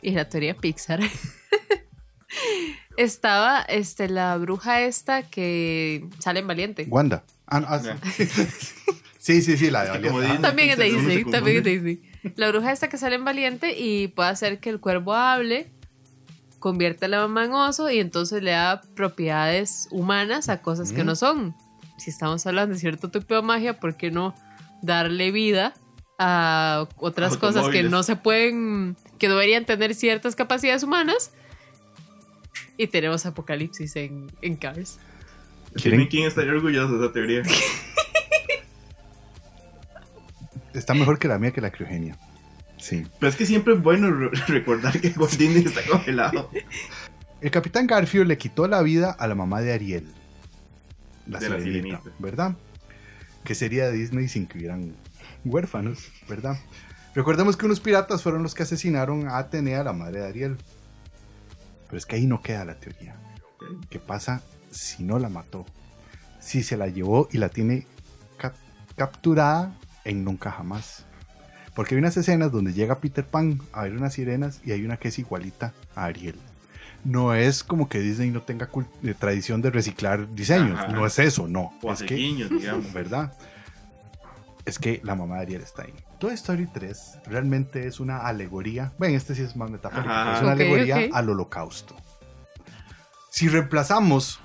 y 0.00 0.10
la 0.12 0.28
teoría 0.28 0.54
Pixar, 0.56 1.00
estaba 2.96 3.60
este, 3.62 4.08
la 4.08 4.36
bruja 4.36 4.82
esta 4.82 5.22
que 5.22 6.06
sale 6.18 6.40
en 6.40 6.46
Valiente. 6.46 6.86
Wanda. 6.88 7.24
Ah, 7.46 7.60
no, 7.60 7.66
ah, 7.68 7.80
sí, 9.18 9.42
sí, 9.42 9.56
sí, 9.56 9.70
la 9.70 9.84
de 9.84 9.90
Valiente. 9.90 10.20
Disney. 10.20 10.38
También 10.42 10.70
es 10.70 10.78
de 10.78 10.84
Disney, 10.84 11.24
también 11.24 11.56
es 11.58 11.64
de 11.64 11.70
confunde. 11.74 11.92
Disney. 11.92 12.32
La 12.36 12.48
bruja 12.50 12.72
esta 12.72 12.88
que 12.88 12.98
sale 12.98 13.16
en 13.16 13.24
Valiente 13.24 13.78
y 13.78 14.08
puede 14.08 14.28
hacer 14.30 14.60
que 14.60 14.70
el 14.70 14.78
cuervo 14.80 15.14
hable, 15.14 15.70
convierte 16.60 17.06
a 17.06 17.08
la 17.08 17.18
mamá 17.20 17.44
en 17.46 17.52
oso 17.52 17.90
y 17.90 17.98
entonces 17.98 18.42
le 18.42 18.52
da 18.52 18.80
propiedades 18.94 19.88
humanas 19.90 20.48
a 20.48 20.62
cosas 20.62 20.92
que 20.92 21.02
Mm. 21.02 21.06
no 21.06 21.16
son. 21.16 21.56
Si 22.02 22.10
estamos 22.10 22.44
hablando 22.46 22.74
de 22.74 22.80
cierto 22.80 23.10
tipo 23.10 23.34
de 23.34 23.42
magia, 23.42 23.78
¿por 23.78 23.96
qué 23.96 24.10
no 24.10 24.34
darle 24.82 25.30
vida 25.30 25.72
a 26.18 26.88
otras 26.96 27.36
cosas 27.36 27.68
que 27.68 27.82
no 27.84 28.02
se 28.02 28.16
pueden, 28.16 28.96
que 29.18 29.28
deberían 29.28 29.64
tener 29.64 29.94
ciertas 29.94 30.34
capacidades 30.34 30.82
humanas? 30.82 31.30
Y 32.76 32.88
tenemos 32.88 33.24
apocalipsis 33.26 33.94
en, 33.96 34.32
en 34.42 34.56
Cars. 34.56 34.98
¿Quieren- 35.74 35.78
Stephen 36.00 36.08
King 36.08 36.24
estaría 36.24 36.52
orgulloso 36.52 36.98
de 36.98 37.04
esa 37.04 37.12
teoría. 37.12 37.42
Está 40.74 40.94
mejor 40.94 41.18
que 41.18 41.28
la 41.28 41.38
mía 41.38 41.50
que 41.52 41.60
la 41.60 41.70
criogenia. 41.70 42.16
Sí. 42.78 43.04
Pero 43.20 43.30
es 43.30 43.36
que 43.36 43.46
siempre 43.46 43.74
es 43.74 43.82
bueno 43.82 44.10
re- 44.10 44.30
recordar 44.48 45.00
que 45.00 45.08
Walt 45.16 45.34
Disney 45.34 45.64
está 45.64 45.82
congelado. 45.88 46.50
El 47.40 47.50
capitán 47.50 47.86
Garfield 47.86 48.26
le 48.26 48.38
quitó 48.38 48.66
la 48.66 48.82
vida 48.82 49.10
a 49.12 49.26
la 49.26 49.34
mamá 49.34 49.60
de 49.60 49.72
Ariel. 49.72 50.06
La 51.26 51.38
De 51.38 51.48
la 51.48 51.58
sirenita, 51.58 51.98
sirenita. 51.98 52.16
¿verdad? 52.18 52.56
Que 53.44 53.54
sería 53.54 53.90
Disney 53.90 54.28
sin 54.28 54.46
que 54.46 54.58
hubieran 54.58 54.94
huérfanos, 55.44 56.10
¿verdad? 56.28 56.56
Recordemos 57.14 57.56
que 57.56 57.66
unos 57.66 57.80
piratas 57.80 58.22
fueron 58.22 58.42
los 58.42 58.54
que 58.54 58.62
asesinaron 58.62 59.28
a 59.28 59.38
Atenea, 59.38 59.84
la 59.84 59.92
madre 59.92 60.20
de 60.20 60.26
Ariel. 60.28 60.56
Pero 61.86 61.98
es 61.98 62.06
que 62.06 62.16
ahí 62.16 62.26
no 62.26 62.40
queda 62.42 62.64
la 62.64 62.76
teoría. 62.76 63.16
¿Qué 63.90 63.98
pasa 63.98 64.42
si 64.70 65.02
no 65.04 65.18
la 65.18 65.28
mató? 65.28 65.66
Si 66.40 66.62
se 66.62 66.76
la 66.76 66.88
llevó 66.88 67.28
y 67.30 67.38
la 67.38 67.48
tiene 67.50 67.86
cap- 68.38 68.56
capturada 68.96 69.74
en 70.04 70.24
Nunca 70.24 70.50
Jamás. 70.50 71.04
Porque 71.74 71.94
hay 71.94 71.98
unas 72.00 72.16
escenas 72.16 72.50
donde 72.50 72.72
llega 72.72 73.00
Peter 73.00 73.24
Pan 73.26 73.60
a 73.72 73.82
ver 73.84 73.96
unas 73.96 74.14
sirenas 74.14 74.60
y 74.64 74.72
hay 74.72 74.84
una 74.84 74.96
que 74.96 75.08
es 75.08 75.18
igualita 75.18 75.72
a 75.94 76.04
Ariel. 76.06 76.36
No 77.04 77.34
es 77.34 77.64
como 77.64 77.88
que 77.88 77.98
Disney 78.00 78.30
no 78.30 78.42
tenga 78.42 78.70
cul- 78.70 78.86
eh, 79.02 79.14
tradición 79.18 79.60
de 79.62 79.70
reciclar 79.70 80.32
diseños. 80.34 80.78
Ajá. 80.78 80.88
No 80.88 81.04
es 81.06 81.18
eso, 81.18 81.48
no. 81.48 81.72
O 81.82 81.92
es 81.92 82.02
que, 82.02 82.14
guiños, 82.14 82.50
digamos. 82.50 82.92
¿verdad? 82.92 83.32
Es 84.64 84.78
que 84.78 85.00
la 85.02 85.14
mamá 85.16 85.36
de 85.36 85.42
Ariel 85.42 85.62
está 85.62 85.82
ahí. 85.82 85.94
Toy 86.20 86.34
Story 86.34 86.66
3 86.72 87.18
realmente 87.26 87.86
es 87.88 87.98
una 87.98 88.18
alegoría. 88.18 88.92
Bueno, 88.98 89.16
este 89.16 89.34
sí 89.34 89.42
es 89.42 89.56
más 89.56 89.70
metafórico. 89.70 90.08
Ajá. 90.08 90.36
es 90.36 90.42
una 90.42 90.52
alegoría 90.52 91.08
al 91.12 91.28
holocausto. 91.30 91.96
Si 93.30 93.48
reemplazamos 93.48 94.38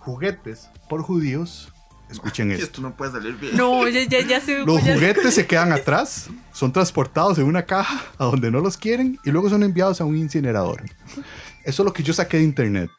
juguetes 0.00 0.68
por 0.88 1.02
judíos, 1.02 1.72
escuchen 2.10 2.50
esto. 2.50 2.64
Esto 2.64 2.80
no 2.82 2.96
puede 2.96 3.12
salir 3.12 3.36
bien. 3.36 3.56
No, 3.56 3.86
ya, 3.86 4.02
ya, 4.02 4.20
ya 4.26 4.40
se 4.40 4.58
Los 4.64 4.82
ya- 4.82 4.94
juguetes 4.94 5.32
se 5.34 5.46
quedan 5.46 5.72
atrás, 5.74 6.28
son 6.52 6.72
transportados 6.72 7.38
en 7.38 7.44
una 7.44 7.62
caja 7.62 8.02
a 8.18 8.24
donde 8.24 8.50
no 8.50 8.58
los 8.60 8.76
quieren 8.76 9.18
y 9.24 9.30
luego 9.30 9.48
son 9.50 9.62
enviados 9.62 10.00
a 10.00 10.04
un 10.04 10.16
incinerador. 10.16 10.82
Eso 11.64 11.82
es 11.82 11.84
lo 11.86 11.92
que 11.92 12.02
yo 12.02 12.12
saqué 12.12 12.38
de 12.38 12.42
internet. 12.44 12.90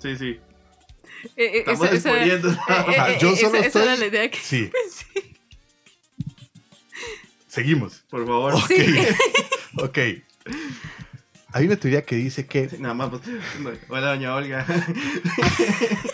Sí, 0.00 0.16
sí. 0.16 0.38
Eh, 1.36 1.44
eh, 1.44 1.58
Estamos 1.60 1.90
esa- 1.92 2.10
eh, 2.24 2.34
eh, 2.34 3.18
Yo 3.20 3.34
solo 3.36 3.56
esa- 3.58 3.66
esa 3.66 3.82
era 3.82 3.94
estoy- 3.94 3.98
la 4.00 4.06
idea 4.06 4.30
que 4.30 4.38
Sí, 4.38 4.70
pensé. 4.72 5.34
seguimos. 7.48 8.04
Por 8.10 8.26
favor. 8.26 8.54
Ok. 8.54 8.70
ok. 9.82 9.98
Hay 11.52 11.66
una 11.66 11.76
teoría 11.76 12.02
que 12.02 12.16
dice 12.16 12.46
que. 12.46 12.68
Nada 12.78 12.94
más. 12.94 13.10
pues, 13.10 13.22
Hola, 13.88 14.08
doña 14.08 14.34
Olga. 14.34 14.66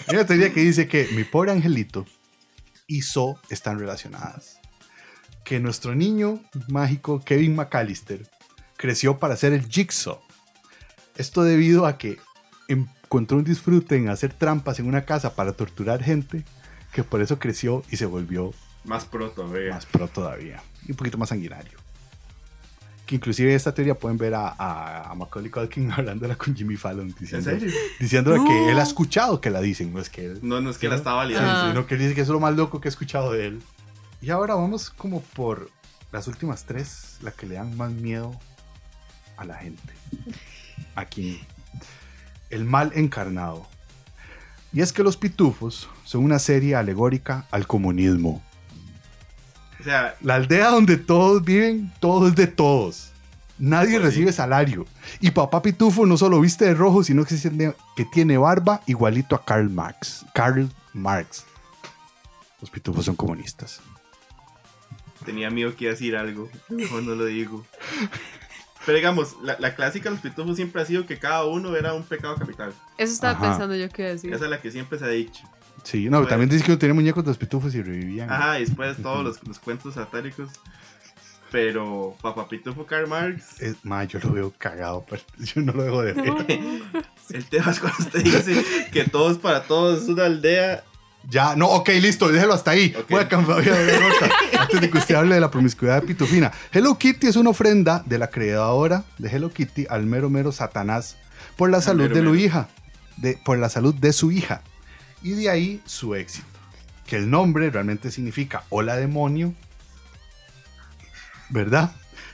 Hay 0.06 0.14
una 0.14 0.26
teoría 0.26 0.52
que 0.52 0.60
dice 0.60 0.86
que 0.86 1.08
mi 1.12 1.24
pobre 1.24 1.52
angelito 1.52 2.06
y 2.86 3.02
So 3.02 3.40
están 3.48 3.78
relacionadas. 3.78 4.58
Que 5.44 5.58
nuestro 5.58 5.94
niño 5.94 6.42
mágico 6.68 7.20
Kevin 7.24 7.56
McAllister 7.56 8.28
creció 8.76 9.18
para 9.18 9.36
ser 9.36 9.52
el 9.54 9.66
Jigsaw. 9.68 10.20
Esto 11.16 11.42
debido 11.42 11.86
a 11.86 11.98
que 11.98 12.18
encontró 12.68 13.36
un 13.38 13.44
disfrute 13.44 13.96
en 13.96 14.08
hacer 14.08 14.32
trampas 14.32 14.78
en 14.78 14.86
una 14.86 15.04
casa 15.04 15.34
para 15.34 15.52
torturar 15.52 16.02
gente, 16.02 16.44
que 16.92 17.02
por 17.04 17.20
eso 17.20 17.38
creció 17.38 17.82
y 17.90 17.96
se 17.96 18.06
volvió 18.06 18.52
Más 18.84 19.04
pronto, 19.04 19.44
a 19.44 19.46
ver. 19.48 19.70
más 19.72 19.86
pro 19.86 20.08
todavía 20.08 20.62
y 20.86 20.92
un 20.92 20.96
poquito 20.96 21.18
más 21.18 21.28
sanguinario. 21.28 21.78
Que 23.06 23.16
inclusive 23.16 23.52
esta 23.54 23.74
teoría 23.74 23.96
pueden 23.96 24.18
ver 24.18 24.34
a, 24.34 24.48
a, 24.56 25.10
a 25.10 25.14
Macaulay 25.16 25.50
Culkin 25.50 25.90
hablándola 25.96 26.36
con 26.36 26.54
Jimmy 26.54 26.76
Fallon 26.76 27.08
¿En 27.08 27.14
diciendo, 27.18 27.50
serio? 27.50 27.72
diciéndole 27.98 28.38
No. 28.38 28.44
que 28.46 28.70
él 28.70 28.78
ha 28.78 28.82
escuchado 28.84 29.40
que 29.40 29.50
la 29.50 29.60
dicen, 29.60 29.92
no 29.92 30.00
es 30.00 30.08
que 30.08 30.26
él, 30.26 30.38
No, 30.42 30.60
no 30.60 30.70
es 30.70 30.78
que 30.78 30.88
la 30.88 30.94
estaba 30.96 31.26
Sí, 31.26 31.34
validando. 31.34 31.68
Sino 31.68 31.86
que 31.86 31.94
él 31.94 32.00
dice 32.00 32.14
que 32.14 32.20
es 32.20 32.28
lo 32.28 32.38
más 32.40 32.54
loco 32.54 32.80
que 32.80 32.88
he 32.88 32.90
escuchado 32.90 33.32
de 33.32 33.46
él. 33.48 33.62
Y 34.22 34.30
ahora 34.30 34.54
vamos 34.54 34.90
como 34.90 35.20
por 35.22 35.70
las 36.12 36.28
últimas 36.28 36.64
tres, 36.64 37.16
la 37.22 37.30
que 37.32 37.46
le 37.46 37.56
dan 37.56 37.76
más 37.76 37.90
miedo 37.92 38.38
a 39.36 39.44
la 39.44 39.56
gente. 39.56 39.92
Aquí. 40.94 41.40
El 42.50 42.64
mal 42.64 42.92
encarnado. 42.94 43.66
Y 44.72 44.80
es 44.82 44.92
que 44.92 45.02
los 45.02 45.16
pitufos 45.16 45.88
son 46.04 46.24
una 46.24 46.38
serie 46.38 46.76
alegórica 46.76 47.46
al 47.50 47.66
comunismo. 47.66 48.42
O 49.80 49.82
sea, 49.84 50.14
La 50.20 50.34
aldea 50.34 50.68
donde 50.70 50.96
todos 50.96 51.42
viven, 51.44 51.92
todo 52.00 52.28
es 52.28 52.34
de 52.36 52.46
todos. 52.46 53.10
Nadie 53.58 53.98
Pues 53.98 54.14
sí. 54.14 54.20
recibe 54.20 54.32
salario. 54.32 54.86
Y 55.20 55.30
papá 55.32 55.60
Pitufo 55.62 56.06
no 56.06 56.16
solo 56.16 56.40
viste 56.40 56.64
de 56.64 56.74
rojo, 56.74 57.02
sino 57.04 57.24
que, 57.24 57.34
tiene- 57.36 57.74
que 57.96 58.04
tiene 58.06 58.38
barba 58.38 58.80
igualito 58.86 59.34
a 59.36 59.44
Karl 59.44 59.68
Marx. 59.70 60.24
Karl 60.34 60.70
Marx. 60.94 61.44
Los 62.60 62.70
pitufos 62.70 63.04
son 63.04 63.16
comunistas. 63.16 63.80
tenía 65.24 65.50
miedo 65.50 65.74
que 65.76 65.84
iba 65.84 65.90
a 65.90 65.94
decir 65.94 66.16
algo. 66.16 66.48
Mejor 66.70 67.02
no 67.02 67.14
lo 67.14 67.24
digo. 67.26 67.64
Pero 68.86 68.96
digamos, 68.96 69.36
la, 69.42 69.56
la 69.58 69.74
clásica 69.74 70.04
de 70.08 70.16
los 70.16 70.20
pitufos 70.20 70.56
siempre 70.56 70.80
ha 70.80 70.84
sido 70.84 71.06
que 71.06 71.18
cada 71.18 71.44
uno 71.44 71.76
era 71.76 71.92
un 71.94 72.02
pecado 72.02 72.34
capital. 72.36 72.72
Eso 72.96 73.12
estaba 73.12 73.34
Ajá. 73.34 73.48
pensando 73.50 73.76
yo 73.76 73.88
que 73.90 74.02
iba 74.02 74.08
a 74.10 74.12
decir. 74.14 74.32
Esa 74.32 74.44
es 74.44 74.50
la 74.50 74.60
que 74.60 74.70
siempre 74.70 74.98
se 74.98 75.04
ha 75.04 75.08
dicho. 75.08 75.42
Sí, 75.82 76.04
no, 76.10 76.18
Bueno. 76.18 76.28
también 76.28 76.48
dice 76.50 76.64
que 76.64 76.72
uno 76.72 76.78
tenía 76.78 76.94
muñecos 76.94 77.24
de 77.24 77.28
los 77.30 77.38
pitufos 77.38 77.74
y 77.74 77.82
revivían. 77.82 78.30
Ajá, 78.30 78.58
y 78.58 78.64
después 78.64 78.96
todos 79.02 79.24
los, 79.24 79.46
los 79.46 79.58
cuentos 79.58 79.94
satíricos. 79.94 80.48
Pero 81.50 82.16
Papá 82.22 82.48
Pitufo 82.48 82.86
Karl 82.86 83.08
Marx, 83.08 83.60
Es, 83.60 83.76
ma, 83.84 84.04
yo 84.04 84.20
lo 84.20 84.30
veo 84.32 84.54
cagado, 84.56 85.04
pero 85.08 85.22
yo 85.38 85.60
no 85.62 85.72
lo 85.72 85.82
dejo 85.82 86.02
de 86.02 86.12
ver. 86.12 86.26
No. 86.26 86.38
el 87.30 87.44
tema 87.46 87.72
es 87.72 87.80
cuando 87.80 87.98
usted 87.98 88.22
dice 88.22 88.64
que 88.92 89.04
todos 89.04 89.38
para 89.38 89.64
todos 89.64 90.02
es 90.04 90.08
una 90.08 90.26
aldea. 90.26 90.84
Ya, 91.28 91.54
no, 91.54 91.68
ok, 91.68 91.88
listo, 92.00 92.28
déjelo 92.28 92.54
hasta 92.54 92.72
ahí. 92.72 92.94
Ok. 92.98 93.10
Voy 93.10 93.20
a 93.20 93.28
cambiar 93.28 93.62
de 93.62 94.00
nota 94.00 94.30
antes 94.58 94.80
de 94.80 94.90
que 94.90 94.98
usted 94.98 95.14
hable 95.14 95.34
de 95.34 95.40
la 95.40 95.50
promiscuidad 95.50 96.00
de 96.00 96.06
Pitufina. 96.06 96.50
Hello 96.72 96.96
Kitty 96.96 97.26
es 97.26 97.36
una 97.36 97.50
ofrenda 97.50 98.02
de 98.06 98.18
la 98.18 98.28
creadora 98.30 99.04
de 99.18 99.28
Hello 99.28 99.50
Kitty 99.50 99.86
al 99.90 100.06
mero 100.06 100.30
mero 100.30 100.50
Satanás 100.50 101.16
por 101.56 101.70
la 101.70 101.80
salud 101.80 102.04
mero 102.04 102.14
de 102.14 102.20
su 102.20 102.30
mero. 102.30 102.36
hija, 102.36 102.68
de, 103.18 103.38
por 103.44 103.58
la 103.58 103.68
salud 103.68 103.94
de 103.94 104.12
su 104.12 104.32
hija. 104.32 104.62
Y 105.22 105.32
de 105.32 105.50
ahí 105.50 105.82
su 105.84 106.14
éxito. 106.14 106.46
Que 107.06 107.16
el 107.16 107.28
nombre 107.28 107.68
realmente 107.70 108.10
significa 108.10 108.64
hola 108.70 108.96
demonio, 108.96 109.54
¿verdad? 111.50 111.92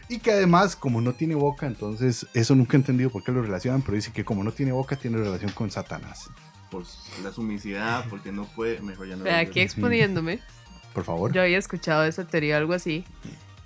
Y 0.08 0.18
que 0.18 0.30
además, 0.30 0.76
como 0.76 1.00
no 1.00 1.14
tiene 1.14 1.34
boca, 1.34 1.66
entonces 1.66 2.26
eso 2.32 2.54
nunca 2.54 2.76
he 2.76 2.80
entendido 2.80 3.10
por 3.10 3.24
qué 3.24 3.32
lo 3.32 3.42
relacionan, 3.42 3.82
pero 3.82 3.96
dice 3.96 4.12
que 4.12 4.24
como 4.24 4.44
no 4.44 4.52
tiene 4.52 4.70
boca, 4.70 4.94
tiene 4.94 5.18
relación 5.18 5.50
con 5.50 5.70
Satanás. 5.70 6.30
Por 6.70 6.84
la 7.22 7.32
sumicidad, 7.32 8.06
porque 8.08 8.32
no 8.32 8.44
puede. 8.44 8.80
Mejor 8.80 9.08
ya 9.08 9.16
no. 9.16 9.24
Lo 9.24 9.34
aquí 9.34 9.60
exponiéndome, 9.60 10.40
Por 10.94 11.04
favor. 11.04 11.32
yo 11.32 11.42
había 11.42 11.58
escuchado 11.58 12.04
esa 12.04 12.26
teoría, 12.26 12.56
algo 12.56 12.72
así, 12.72 13.04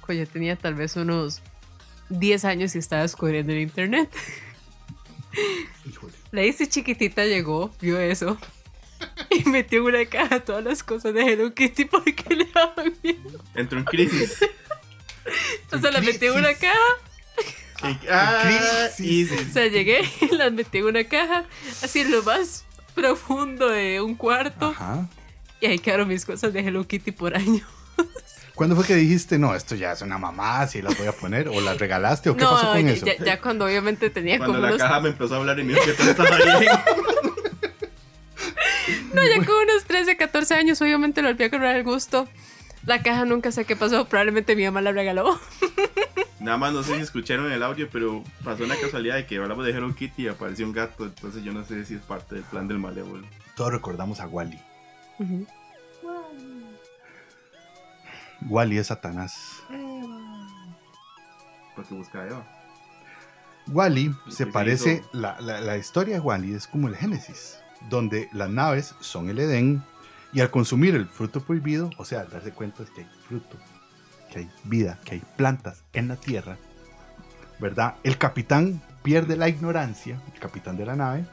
cuando 0.05 0.25
yo 0.25 0.31
tenía 0.31 0.57
tal 0.57 0.75
vez 0.75 0.97
unos 0.97 1.43
10 2.09 2.45
años 2.45 2.75
y 2.75 2.79
estaba 2.79 3.03
descubriendo 3.03 3.53
el 3.53 3.61
internet. 3.61 4.11
Híjole. 5.89 6.13
La 6.33 6.45
hice 6.45 6.69
chiquitita, 6.69 7.25
llegó, 7.25 7.71
vio 7.81 7.99
eso 7.99 8.39
y 9.31 9.49
metió 9.49 9.81
en 9.81 9.95
una 9.95 10.05
caja 10.07 10.41
todas 10.41 10.65
las 10.65 10.83
cosas 10.83 11.15
de 11.15 11.23
Hello 11.23 11.55
Kitty 11.55 11.85
porque 11.87 12.35
le 12.35 12.47
daban 12.47 12.93
miedo. 13.03 13.43
Entró 13.55 13.79
en 13.79 13.85
crisis. 13.85 14.39
O 15.73 15.79
sea, 15.79 15.91
las 15.91 16.05
metí 16.05 16.27
en 16.27 16.33
una 16.33 16.55
caja, 16.55 16.79
ah, 18.11 18.91
crisis. 18.97 19.31
o 19.33 19.53
sea, 19.53 19.67
llegué 19.69 20.01
y 20.21 20.35
las 20.35 20.53
metí 20.53 20.79
en 20.79 20.87
una 20.87 21.05
caja, 21.05 21.45
así 21.83 22.05
lo 22.05 22.23
más 22.23 22.65
profundo 22.90 23.68
de 23.68 24.00
un 24.00 24.14
cuarto 24.14 24.68
Ajá. 24.70 25.07
y 25.61 25.66
ahí 25.66 25.79
quedaron 25.79 26.09
mis 26.09 26.24
cosas 26.24 26.53
de 26.53 26.61
Hello 26.61 26.87
Kitty 26.87 27.12
por 27.12 27.37
año. 27.37 27.64
¿Cuándo 28.55 28.76
fue 28.76 28.85
que 28.85 28.94
dijiste, 28.94 29.38
no, 29.38 29.55
esto 29.55 29.74
ya 29.74 29.92
es 29.92 30.03
una 30.03 30.18
mamá, 30.18 30.66
si 30.66 30.83
las 30.83 30.96
voy 30.98 31.07
a 31.07 31.12
poner? 31.12 31.48
¿O 31.48 31.61
las 31.62 31.79
regalaste? 31.79 32.29
¿O 32.29 32.37
qué 32.37 32.44
no, 32.44 32.50
pasó 32.50 32.72
con 32.72 32.85
ya, 32.87 32.90
eso? 32.92 33.07
ya- 33.07 33.16
ya 33.24 33.40
cuando 33.40 33.64
obviamente 33.64 34.11
tenía 34.11 34.37
Cuando 34.37 34.55
como 34.57 34.66
la 34.66 34.74
unos, 34.74 34.83
caja 34.83 35.00
me 35.00 35.09
empezó 35.11 35.35
a 35.35 35.38
hablar 35.38 35.59
y 35.59 35.64
me 35.64 35.72
dijo 35.74 35.85
que 35.87 35.92
todo 35.92 36.11
estaba 36.11 36.37
bien. 36.37 36.70
no, 39.14 39.22
ya 39.26 39.44
como 39.46 39.59
unos 39.61 39.85
13, 39.87 40.16
14 40.16 40.55
años, 40.55 40.81
obviamente 40.83 41.22
lo 41.22 41.29
volví 41.29 41.44
a 41.44 41.50
comprar 41.50 41.76
el 41.76 41.85
gusto. 41.85 42.29
La 42.87 43.03
caja 43.03 43.24
nunca 43.24 43.53
sé 43.53 43.64
qué 43.64 43.76
pasó, 43.76 44.07
probablemente 44.07 44.57
mi 44.57 44.64
mamá 44.64 44.81
la 44.81 44.92
regaló. 44.92 45.38
Nada 46.40 46.57
más 46.57 46.72
no 46.72 46.83
sé 46.83 46.94
si 46.96 47.00
escucharon 47.03 47.53
el 47.53 47.62
audio, 47.62 47.88
pero 47.92 48.24
pasó 48.42 48.64
una 48.64 48.74
casualidad 48.76 49.16
de 49.16 49.26
que 49.26 49.37
hablamos 49.37 49.64
de 49.66 49.72
Hello 49.72 49.94
Kitty 49.94 50.22
y 50.24 50.29
apareció 50.29 50.64
un 50.66 50.72
gato. 50.72 51.05
Entonces 51.05 51.44
yo 51.44 51.53
no 51.53 51.64
sé 51.64 51.85
si 51.85 51.94
es 51.94 52.00
parte 52.03 52.37
del 52.37 52.44
plan 52.44 52.66
del 52.66 52.79
malévolo. 52.79 53.26
Todos 53.57 53.72
recordamos 53.72 54.20
a 54.20 54.26
Wally. 54.26 54.59
Wally 58.48 58.79
es 58.79 58.87
Satanás. 58.87 59.62
Porque 61.76 61.94
busca 61.94 62.22
a 62.22 62.26
Eva. 62.26 62.46
Wally 63.68 64.14
se 64.29 64.46
parece, 64.46 65.05
la- 65.12 65.40
la 65.40 65.76
historia 65.76 66.14
de 66.14 66.20
Wally 66.20 66.55
es 66.55 66.66
como 66.66 66.88
el 66.88 66.96
Génesis, 66.96 67.59
donde 67.88 68.29
las 68.33 68.48
naves 68.48 68.94
son 69.00 69.29
el 69.29 69.38
Edén 69.38 69.83
y 70.33 70.40
al 70.40 70.50
consumir 70.50 70.94
el 70.94 71.07
fruto 71.07 71.40
prohibido, 71.42 71.90
o 71.98 72.05
sea, 72.05 72.20
al 72.20 72.31
darse 72.31 72.50
cuenta 72.53 72.83
de 72.83 72.90
que 72.92 73.00
hay 73.03 73.09
fruto, 73.29 73.57
que 74.31 74.40
hay 74.40 74.51
vida, 74.64 74.99
que 75.05 75.14
hay 75.16 75.23
plantas 75.37 75.83
en 75.93 76.09
la 76.09 76.16
tierra, 76.16 76.57
¿verdad? 77.59 77.97
El 78.05 78.16
capitán 78.19 78.81
pierde 79.03 79.37
la 79.37 79.49
ignorancia, 79.49 80.21
el 80.33 80.40
capitán 80.40 80.77
de 80.77 80.87
la 80.87 80.97
nave, 80.97 81.25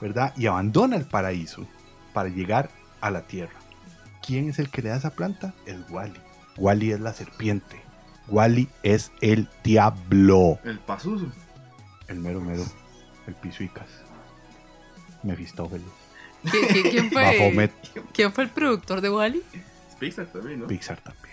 ¿verdad? 0.00 0.32
Y 0.36 0.46
abandona 0.46 0.96
el 0.96 1.04
paraíso 1.04 1.66
para 2.12 2.28
llegar 2.28 2.70
a 3.00 3.10
la 3.10 3.22
tierra. 3.22 3.54
¿Quién 4.24 4.48
es 4.48 4.58
el 4.58 4.70
que 4.70 4.82
le 4.82 4.90
da 4.90 4.96
esa 4.96 5.10
planta? 5.10 5.54
Es 5.66 5.76
Wally. 5.90 6.20
Wally 6.56 6.92
es 6.92 7.00
la 7.00 7.12
serpiente. 7.12 7.80
Wally 8.28 8.68
es 8.82 9.10
el 9.20 9.48
diablo. 9.64 10.58
El 10.64 10.78
Pazuzu. 10.78 11.30
El 12.08 12.20
mero 12.20 12.40
mero, 12.40 12.64
el 13.26 13.34
pisuicas. 13.34 13.86
Mefistófeles. 15.22 15.86
¿Qui- 16.44 16.68
qui- 16.68 16.90
¿Quién 16.90 17.10
fue, 17.10 17.70
¿Quién 18.12 18.32
fue 18.32 18.44
el 18.44 18.50
productor 18.50 19.00
de 19.00 19.10
Wally? 19.10 19.42
Pixar 20.00 20.26
también, 20.26 20.60
¿no? 20.60 20.66
Pixar 20.66 20.98
también. 21.00 21.31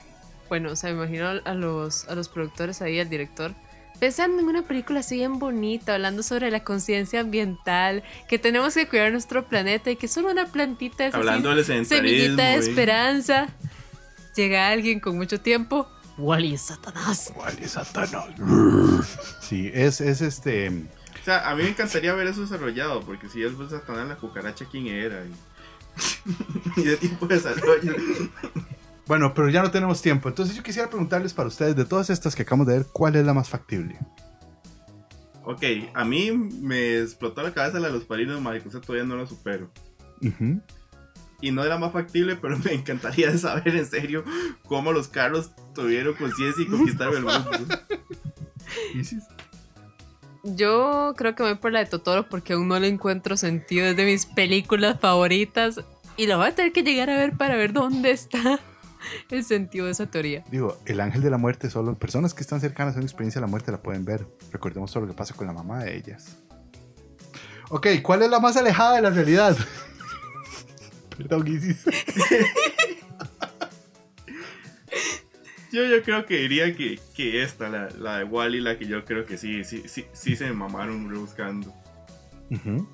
Bueno, 0.49 0.71
o 0.71 0.75
sea, 0.75 0.89
me 0.91 0.97
imagino 0.97 1.27
a 1.27 1.53
los, 1.53 2.07
a 2.09 2.15
los 2.15 2.27
productores 2.27 2.81
ahí, 2.81 2.99
al 2.99 3.07
director, 3.09 3.53
pensando 3.99 4.39
en 4.41 4.47
una 4.47 4.63
película 4.63 5.01
así 5.01 5.15
bien 5.17 5.37
bonita, 5.39 5.93
hablando 5.95 6.23
sobre 6.23 6.49
la 6.49 6.63
conciencia 6.63 7.19
ambiental, 7.19 8.03
que 8.27 8.39
tenemos 8.39 8.73
que 8.73 8.87
cuidar 8.87 9.11
nuestro 9.11 9.45
planeta 9.45 9.91
y 9.91 9.95
que 9.95 10.07
solo 10.07 10.31
una 10.31 10.47
plantita 10.47 11.05
es 11.05 11.13
así, 11.13 11.19
Hablando 11.19 11.53
del 11.53 11.63
sedentarismo. 11.63 12.07
semillita 12.09 12.43
de 12.43 12.55
esperanza. 12.55 13.47
Llega 14.35 14.69
alguien 14.69 14.99
con 14.99 15.17
mucho 15.17 15.39
tiempo. 15.39 15.87
Wally 16.17 16.55
es 16.55 16.61
Satanás. 16.63 17.31
Wally 17.35 17.63
es 17.63 17.71
Satanás. 17.71 18.25
Sí, 19.41 19.71
es, 19.73 20.01
es 20.01 20.21
este. 20.21 20.69
O 20.69 21.25
sea, 21.25 21.49
a 21.49 21.55
mí 21.55 21.63
me 21.63 21.69
encantaría 21.69 22.13
ver 22.13 22.27
eso 22.27 22.41
desarrollado, 22.41 23.01
porque 23.01 23.27
si 23.29 23.41
él 23.41 23.53
fue 23.55 23.69
Satanás, 23.69 24.07
la 24.07 24.15
cucaracha, 24.15 24.65
¿quién 24.69 24.87
era? 24.87 25.23
Y, 25.25 25.33
y 26.81 26.83
de 26.85 26.97
tipo 26.97 27.25
de 27.27 27.35
desarrollo. 27.35 27.93
Bueno, 29.09 29.33
pero 29.33 29.49
ya 29.49 29.63
no 29.63 29.71
tenemos 29.71 30.03
tiempo. 30.03 30.29
Entonces 30.29 30.55
yo 30.55 30.61
quisiera 30.61 30.87
preguntarles 30.87 31.33
para 31.33 31.47
ustedes, 31.47 31.75
de 31.75 31.83
todas 31.83 32.11
estas 32.11 32.35
que 32.35 32.43
acabamos 32.43 32.67
de 32.67 32.77
ver, 32.77 32.85
¿cuál 32.93 33.15
es 33.15 33.25
la 33.25 33.33
más 33.33 33.49
factible? 33.49 33.97
Ok, 35.43 35.63
a 35.95 36.05
mí 36.05 36.31
me 36.31 36.99
explotó 36.99 37.41
la 37.41 37.51
cabeza 37.51 37.79
la 37.79 37.87
de 37.87 37.95
los 37.95 38.03
parinos 38.03 38.39
sea, 38.71 38.81
todavía 38.81 39.07
no 39.07 39.15
lo 39.15 39.25
supero. 39.25 39.71
Y 41.41 41.49
no 41.49 41.63
era 41.63 41.79
más 41.79 41.91
factible, 41.91 42.35
pero 42.35 42.59
me 42.59 42.71
encantaría 42.71 43.35
saber 43.39 43.75
en 43.75 43.87
serio 43.87 44.23
cómo 44.67 44.91
los 44.91 45.07
carros 45.07 45.53
tuvieron 45.73 46.13
conciencia 46.13 46.63
y 46.63 46.67
conquistaron 46.67 47.15
el 47.15 47.23
mundo. 47.23 47.49
Yo 50.43 51.15
creo 51.17 51.33
que 51.33 51.41
voy 51.41 51.55
por 51.55 51.71
la 51.71 51.79
de 51.79 51.87
Totoro 51.87 52.29
porque 52.29 52.53
aún 52.53 52.67
no 52.67 52.79
le 52.79 52.87
encuentro 52.87 53.37
sentido. 53.37 53.87
Es 53.87 53.97
de 53.97 54.05
mis 54.05 54.27
películas 54.27 54.99
favoritas. 54.99 55.81
Y 56.15 56.27
lo 56.27 56.37
voy 56.37 56.49
a 56.49 56.53
tener 56.53 56.73
que 56.73 56.83
llegar 56.83 57.09
a 57.09 57.17
ver 57.17 57.35
para 57.35 57.55
ver 57.55 57.73
dónde 57.73 58.11
está 58.11 58.59
el 59.29 59.43
sentido 59.43 59.85
de 59.85 59.91
esa 59.91 60.07
teoría. 60.07 60.43
Digo, 60.51 60.77
el 60.85 60.99
ángel 60.99 61.21
de 61.21 61.29
la 61.29 61.37
muerte, 61.37 61.69
solo 61.69 61.95
personas 61.95 62.33
que 62.33 62.41
están 62.41 62.61
cercanas 62.61 62.95
a 62.95 62.97
una 62.97 63.05
experiencia 63.05 63.39
de 63.39 63.47
la 63.47 63.51
muerte 63.51 63.71
la 63.71 63.81
pueden 63.81 64.05
ver. 64.05 64.27
Recordemos 64.51 64.91
todo 64.91 65.05
lo 65.05 65.09
que 65.09 65.17
pasa 65.17 65.33
con 65.33 65.47
la 65.47 65.53
mamá 65.53 65.83
de 65.83 65.97
ellas. 65.97 66.37
Ok, 67.69 67.87
¿cuál 68.01 68.23
es 68.23 68.29
la 68.29 68.39
más 68.39 68.57
alejada 68.57 68.95
de 68.95 69.01
la 69.01 69.09
realidad? 69.09 69.57
Perdón, 71.17 71.47
Isis. 71.47 71.85
Yo, 75.71 75.85
yo 75.85 76.01
creo 76.01 76.25
que 76.25 76.37
diría 76.37 76.75
que, 76.75 76.99
que 77.13 77.43
esta, 77.43 77.69
la, 77.69 77.89
la 77.91 78.17
de 78.17 78.23
Wally, 78.23 78.59
la 78.59 78.79
que 78.79 78.87
yo 78.87 79.05
creo 79.05 79.27
que 79.27 79.37
sí, 79.37 79.63
sí, 79.63 79.83
sí, 79.85 80.05
sí 80.13 80.35
se 80.35 80.51
mamaron 80.51 81.07
rebuscando. 81.07 81.71
Ujú. 82.49 82.87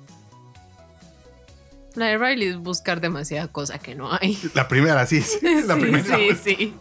La 1.96 2.06
de 2.06 2.18
Riley 2.18 2.48
es 2.48 2.56
buscar 2.58 3.00
demasiada 3.00 3.48
cosa 3.48 3.78
que 3.78 3.94
no 3.94 4.12
hay. 4.12 4.38
La 4.54 4.68
primera, 4.68 5.04
sí. 5.06 5.20
sí, 5.22 5.38
La 5.66 5.74
sí, 5.74 5.80
primera. 5.80 6.16
sí, 6.16 6.28
sí. 6.44 6.74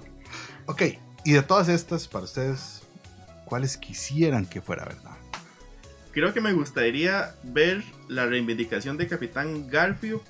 Ok, 0.68 0.82
y 1.24 1.32
de 1.34 1.42
todas 1.42 1.70
estas, 1.70 2.08
para 2.08 2.26
ustedes, 2.26 2.82
¿cuáles 3.46 3.78
quisieran 3.78 4.46
que 4.46 4.62
fuera 4.62 4.86
verdad? 4.86 5.12
Creo 6.12 6.34
que 6.34 6.42
me 6.42 6.54
gustaría 6.54 7.36
ver 7.44 7.84
la 8.08 8.26
reivindicación 8.26 8.98
de 8.98 9.08
Capitán 9.08 9.68
Garfio, 9.70 10.22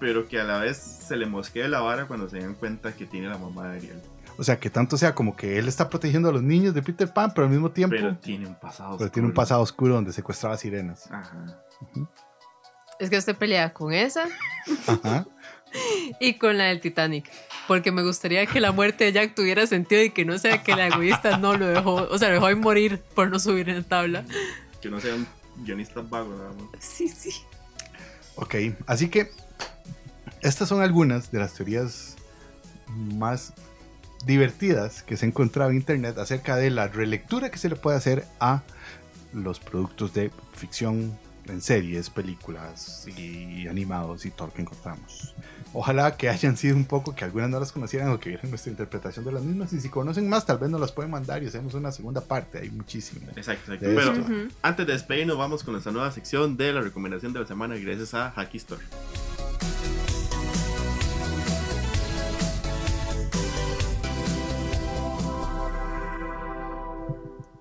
pero 0.00 0.26
que 0.28 0.40
a 0.40 0.44
la 0.44 0.58
vez 0.58 0.76
se 0.78 1.16
le 1.16 1.26
mosquee 1.26 1.68
la 1.68 1.80
vara 1.80 2.06
cuando 2.06 2.28
se 2.30 2.38
dan 2.40 2.54
cuenta 2.54 2.94
que 2.94 3.04
tiene 3.06 3.28
la 3.28 3.36
mamá 3.38 3.68
de 3.68 3.78
Ariel. 3.78 4.02
O 4.38 4.44
sea, 4.44 4.58
que 4.60 4.70
tanto 4.70 4.96
sea 4.96 5.14
como 5.14 5.34
que 5.36 5.58
él 5.58 5.66
está 5.68 5.88
protegiendo 5.90 6.28
a 6.28 6.32
los 6.32 6.42
niños 6.42 6.72
de 6.72 6.82
Peter 6.82 7.12
Pan, 7.12 7.32
pero 7.34 7.46
al 7.46 7.52
mismo 7.52 7.70
tiempo. 7.72 7.96
Pero 7.98 8.16
tiene 8.18 8.46
un 8.46 8.54
pasado. 8.54 8.96
pero 8.96 9.10
tiene 9.10 9.26
un 9.26 9.32
oscuro. 9.32 9.42
pasado 9.42 9.60
oscuro 9.62 9.94
donde 9.94 10.12
secuestraba 10.12 10.56
sirenas. 10.56 11.10
Ajá. 11.10 11.58
Es 12.98 13.10
que 13.10 13.18
usted 13.18 13.36
pelea 13.36 13.72
con 13.72 13.92
esa 13.92 14.28
Ajá. 14.86 15.26
y 16.20 16.34
con 16.34 16.58
la 16.58 16.64
del 16.64 16.80
Titanic. 16.80 17.30
Porque 17.66 17.92
me 17.92 18.02
gustaría 18.02 18.46
que 18.46 18.60
la 18.60 18.72
muerte 18.72 19.04
de 19.04 19.12
Jack 19.12 19.34
tuviera 19.34 19.66
sentido 19.66 20.02
y 20.02 20.10
que 20.10 20.24
no 20.24 20.38
sea 20.38 20.62
que 20.62 20.74
la 20.74 20.86
egoísta 20.86 21.36
no 21.36 21.56
lo 21.56 21.66
dejó. 21.66 21.94
O 21.94 22.18
sea, 22.18 22.28
lo 22.28 22.34
dejó 22.34 22.46
ahí 22.46 22.54
morir 22.54 23.02
por 23.14 23.30
no 23.30 23.38
subir 23.38 23.68
en 23.68 23.76
la 23.76 23.82
tabla. 23.82 24.24
Que 24.80 24.88
no 24.88 25.00
sea 25.00 25.14
un 25.14 25.26
guionista 25.64 26.00
vago 26.00 26.34
nada 26.34 26.52
más. 26.52 26.68
Sí, 26.80 27.08
sí. 27.08 27.30
Ok, 28.36 28.54
así 28.86 29.08
que 29.10 29.30
estas 30.40 30.68
son 30.68 30.80
algunas 30.80 31.30
de 31.30 31.40
las 31.40 31.54
teorías 31.54 32.16
más 32.86 33.52
divertidas 34.24 35.02
que 35.02 35.16
se 35.16 35.26
han 35.26 35.30
encontrado 35.30 35.70
en 35.70 35.76
internet 35.76 36.16
acerca 36.18 36.56
de 36.56 36.70
la 36.70 36.88
relectura 36.88 37.50
que 37.50 37.58
se 37.58 37.68
le 37.68 37.76
puede 37.76 37.96
hacer 37.96 38.24
a 38.40 38.62
los 39.32 39.60
productos 39.60 40.14
de 40.14 40.30
ficción 40.54 41.18
en 41.48 41.60
series, 41.60 42.10
películas 42.10 43.06
y 43.16 43.66
animados 43.68 44.26
y 44.26 44.30
todo 44.30 44.48
lo 44.48 44.54
que 44.54 44.62
encontramos. 44.62 45.34
Ojalá 45.72 46.16
que 46.16 46.28
hayan 46.28 46.56
sido 46.56 46.76
un 46.76 46.84
poco, 46.84 47.14
que 47.14 47.24
algunas 47.24 47.50
no 47.50 47.60
las 47.60 47.72
conocieran 47.72 48.10
o 48.10 48.18
que 48.18 48.30
vieran 48.30 48.48
nuestra 48.48 48.70
interpretación 48.70 49.24
de 49.24 49.32
las 49.32 49.42
mismas. 49.42 49.72
Y 49.72 49.80
si 49.80 49.88
conocen 49.88 50.28
más, 50.28 50.46
tal 50.46 50.58
vez 50.58 50.70
nos 50.70 50.80
las 50.80 50.92
pueden 50.92 51.10
mandar 51.10 51.42
y 51.42 51.46
hacemos 51.46 51.74
una 51.74 51.92
segunda 51.92 52.20
parte. 52.20 52.58
Hay 52.58 52.70
muchísimas. 52.70 53.36
Exacto, 53.36 53.72
exacto. 53.72 53.86
Pero 53.94 54.48
antes 54.62 54.86
de 54.86 54.92
despedirnos, 54.92 55.36
vamos 55.36 55.64
con 55.64 55.72
nuestra 55.72 55.92
nueva 55.92 56.10
sección 56.10 56.56
de 56.56 56.72
la 56.72 56.80
recomendación 56.80 57.32
de 57.32 57.40
la 57.40 57.46
semana 57.46 57.76
gracias 57.76 58.14
a 58.14 58.30
Hacky 58.30 58.56
Store. 58.56 58.82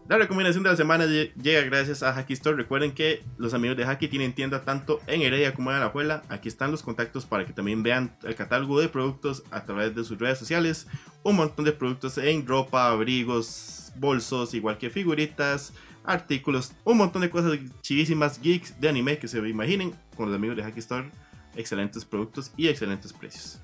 La 0.10 0.18
recomendación 0.18 0.64
de 0.64 0.70
la 0.70 0.78
semana 0.78 1.06
lle- 1.06 1.34
llega 1.36 1.62
gracias 1.64 2.02
a 2.02 2.14
Hacky 2.14 2.32
Store. 2.34 2.56
Recuerden 2.56 2.94
que 2.94 3.24
los 3.38 3.54
amigos 3.54 3.76
de 3.76 3.84
Hacky 3.86 4.08
tienen 4.08 4.32
tienda 4.34 4.62
tanto 4.64 5.02
en 5.06 5.22
Heredia 5.22 5.54
como 5.54 5.70
en 5.70 5.78
Alajuela. 5.78 6.24
Aquí 6.30 6.48
están 6.48 6.72
los 6.72 6.82
contactos 6.82 7.26
para 7.26 7.46
que 7.46 7.52
también 7.52 7.84
vean 7.84 8.16
el 8.24 8.34
catálogo 8.36 8.80
de 8.80 8.88
productos 8.88 9.44
a 9.52 9.66
través 9.66 9.94
de 9.96 10.06
sus 10.06 10.18
redes 10.18 10.40
sociales. 10.40 10.88
Un 11.24 11.36
montón 11.36 11.66
de 11.66 11.74
productos 11.74 12.18
en 12.20 12.48
ropa, 12.48 12.88
abrigos, 12.90 13.92
bolsos, 13.98 14.54
igual 14.54 14.78
que 14.78 14.90
figuritas, 14.90 15.74
artículos, 16.06 16.72
un 16.86 16.98
montón 17.00 17.22
de 17.22 17.30
cosas 17.30 17.60
chivísimas, 17.82 18.40
geeks 18.42 18.80
de 18.80 18.88
anime 18.88 19.18
que 19.18 19.28
se 19.28 19.40
imaginen 19.40 19.94
con 20.16 20.28
los 20.28 20.36
amigos 20.38 20.56
de 20.56 20.64
Hacky 20.64 20.80
Store. 20.80 21.10
Excelentes 21.58 22.06
productos 22.06 22.54
y 22.56 22.70
excelentes 22.70 23.12
precios. 23.12 23.60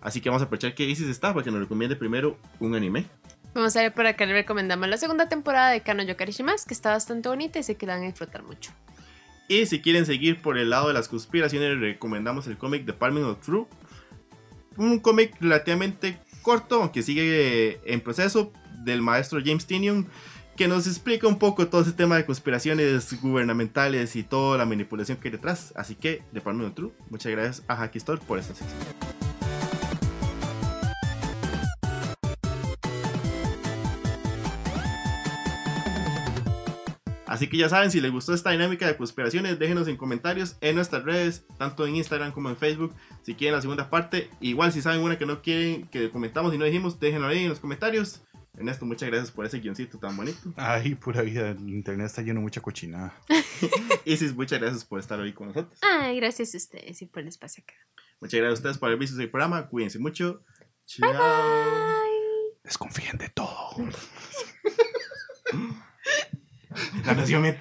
Así 0.00 0.20
que 0.20 0.28
vamos 0.28 0.42
a 0.42 0.46
aprovechar 0.46 0.74
que 0.74 0.84
Isis 0.84 1.06
está 1.06 1.32
para 1.32 1.44
que 1.44 1.52
nos 1.52 1.60
recomiende 1.60 1.94
primero 1.94 2.36
un 2.58 2.74
anime. 2.74 3.06
Vamos 3.54 3.76
a 3.76 3.82
ver 3.82 3.94
por 3.94 4.06
acá 4.06 4.26
le 4.26 4.32
recomendamos 4.32 4.88
la 4.88 4.96
segunda 4.96 5.28
temporada 5.28 5.70
de 5.70 5.80
Kano 5.80 6.02
Yokarishimas, 6.02 6.64
que 6.64 6.74
está 6.74 6.90
bastante 6.90 7.28
bonita 7.28 7.60
y 7.60 7.62
sé 7.62 7.76
que 7.76 7.86
la 7.86 7.94
van 7.94 8.02
a 8.02 8.06
disfrutar 8.06 8.42
mucho. 8.42 8.72
Y 9.48 9.66
si 9.66 9.80
quieren 9.80 10.06
seguir 10.06 10.42
por 10.42 10.58
el 10.58 10.70
lado 10.70 10.88
de 10.88 10.94
las 10.94 11.06
conspiraciones, 11.06 11.78
recomendamos 11.78 12.48
el 12.48 12.58
cómic 12.58 12.84
Department 12.84 13.26
of 13.26 13.44
True. 13.44 13.66
Un 14.76 14.98
cómic 14.98 15.36
relativamente 15.40 16.18
corto, 16.42 16.82
aunque 16.82 17.02
sigue 17.02 17.80
en 17.84 18.00
proceso, 18.00 18.52
del 18.82 19.02
maestro 19.02 19.40
James 19.44 19.66
Tinion, 19.66 20.08
que 20.56 20.66
nos 20.66 20.88
explica 20.88 21.28
un 21.28 21.38
poco 21.38 21.68
todo 21.68 21.82
ese 21.82 21.92
tema 21.92 22.16
de 22.16 22.26
conspiraciones 22.26 23.20
gubernamentales 23.20 24.16
y 24.16 24.24
toda 24.24 24.58
la 24.58 24.66
manipulación 24.66 25.18
que 25.18 25.28
hay 25.28 25.32
detrás. 25.32 25.72
Así 25.76 25.94
que, 25.94 26.22
Department 26.32 26.70
of 26.70 26.74
True, 26.74 26.92
muchas 27.08 27.30
gracias 27.30 27.62
a 27.68 27.76
Hacky 27.76 27.98
Store 27.98 28.20
por 28.26 28.40
esta 28.40 28.54
sección. 28.54 29.33
Así 37.34 37.48
que 37.48 37.56
ya 37.56 37.68
saben, 37.68 37.90
si 37.90 38.00
les 38.00 38.12
gustó 38.12 38.32
esta 38.32 38.50
dinámica 38.50 38.86
de 38.86 38.96
conspiraciones, 38.96 39.58
déjenos 39.58 39.88
en 39.88 39.96
comentarios 39.96 40.56
en 40.60 40.76
nuestras 40.76 41.02
redes, 41.02 41.44
tanto 41.58 41.84
en 41.84 41.96
Instagram 41.96 42.30
como 42.30 42.48
en 42.48 42.56
Facebook, 42.56 42.94
si 43.22 43.34
quieren 43.34 43.56
la 43.56 43.60
segunda 43.60 43.90
parte. 43.90 44.30
Igual 44.40 44.70
si 44.72 44.80
saben 44.80 45.00
una 45.00 45.18
que 45.18 45.26
no 45.26 45.42
quieren 45.42 45.88
que 45.88 46.10
comentamos 46.10 46.54
y 46.54 46.58
no 46.58 46.64
dijimos, 46.64 47.00
déjenlo 47.00 47.26
ahí 47.26 47.42
en 47.42 47.48
los 47.48 47.58
comentarios. 47.58 48.22
Ernesto, 48.56 48.86
muchas 48.86 49.08
gracias 49.08 49.32
por 49.32 49.44
ese 49.44 49.58
guioncito 49.58 49.98
tan 49.98 50.16
bonito. 50.16 50.54
Ay, 50.54 50.94
pura 50.94 51.22
vida, 51.22 51.50
el 51.50 51.68
internet 51.70 52.06
está 52.06 52.22
lleno 52.22 52.38
de 52.38 52.44
mucha 52.44 52.60
cochinada. 52.60 53.20
Isis, 54.04 54.32
muchas 54.32 54.60
gracias 54.60 54.84
por 54.84 55.00
estar 55.00 55.18
hoy 55.18 55.32
con 55.32 55.48
nosotros. 55.48 55.76
Ay, 55.82 56.14
gracias 56.18 56.54
a 56.54 56.58
ustedes 56.58 57.02
y 57.02 57.06
por 57.06 57.22
el 57.22 57.26
espacio 57.26 57.64
acá. 57.64 57.74
Muchas 58.20 58.38
gracias 58.38 58.58
a 58.58 58.60
ustedes 58.60 58.78
por 58.78 58.90
haber 58.90 59.00
visto 59.00 59.16
este 59.16 59.26
programa. 59.26 59.66
Cuídense 59.66 59.98
mucho. 59.98 60.44
Chao. 60.86 61.10
Bye. 61.10 62.60
Desconfíen 62.62 63.18
de 63.18 63.28
todo. 63.30 63.74
La 67.04 67.14
nació 67.14 67.40
Met. 67.40 67.58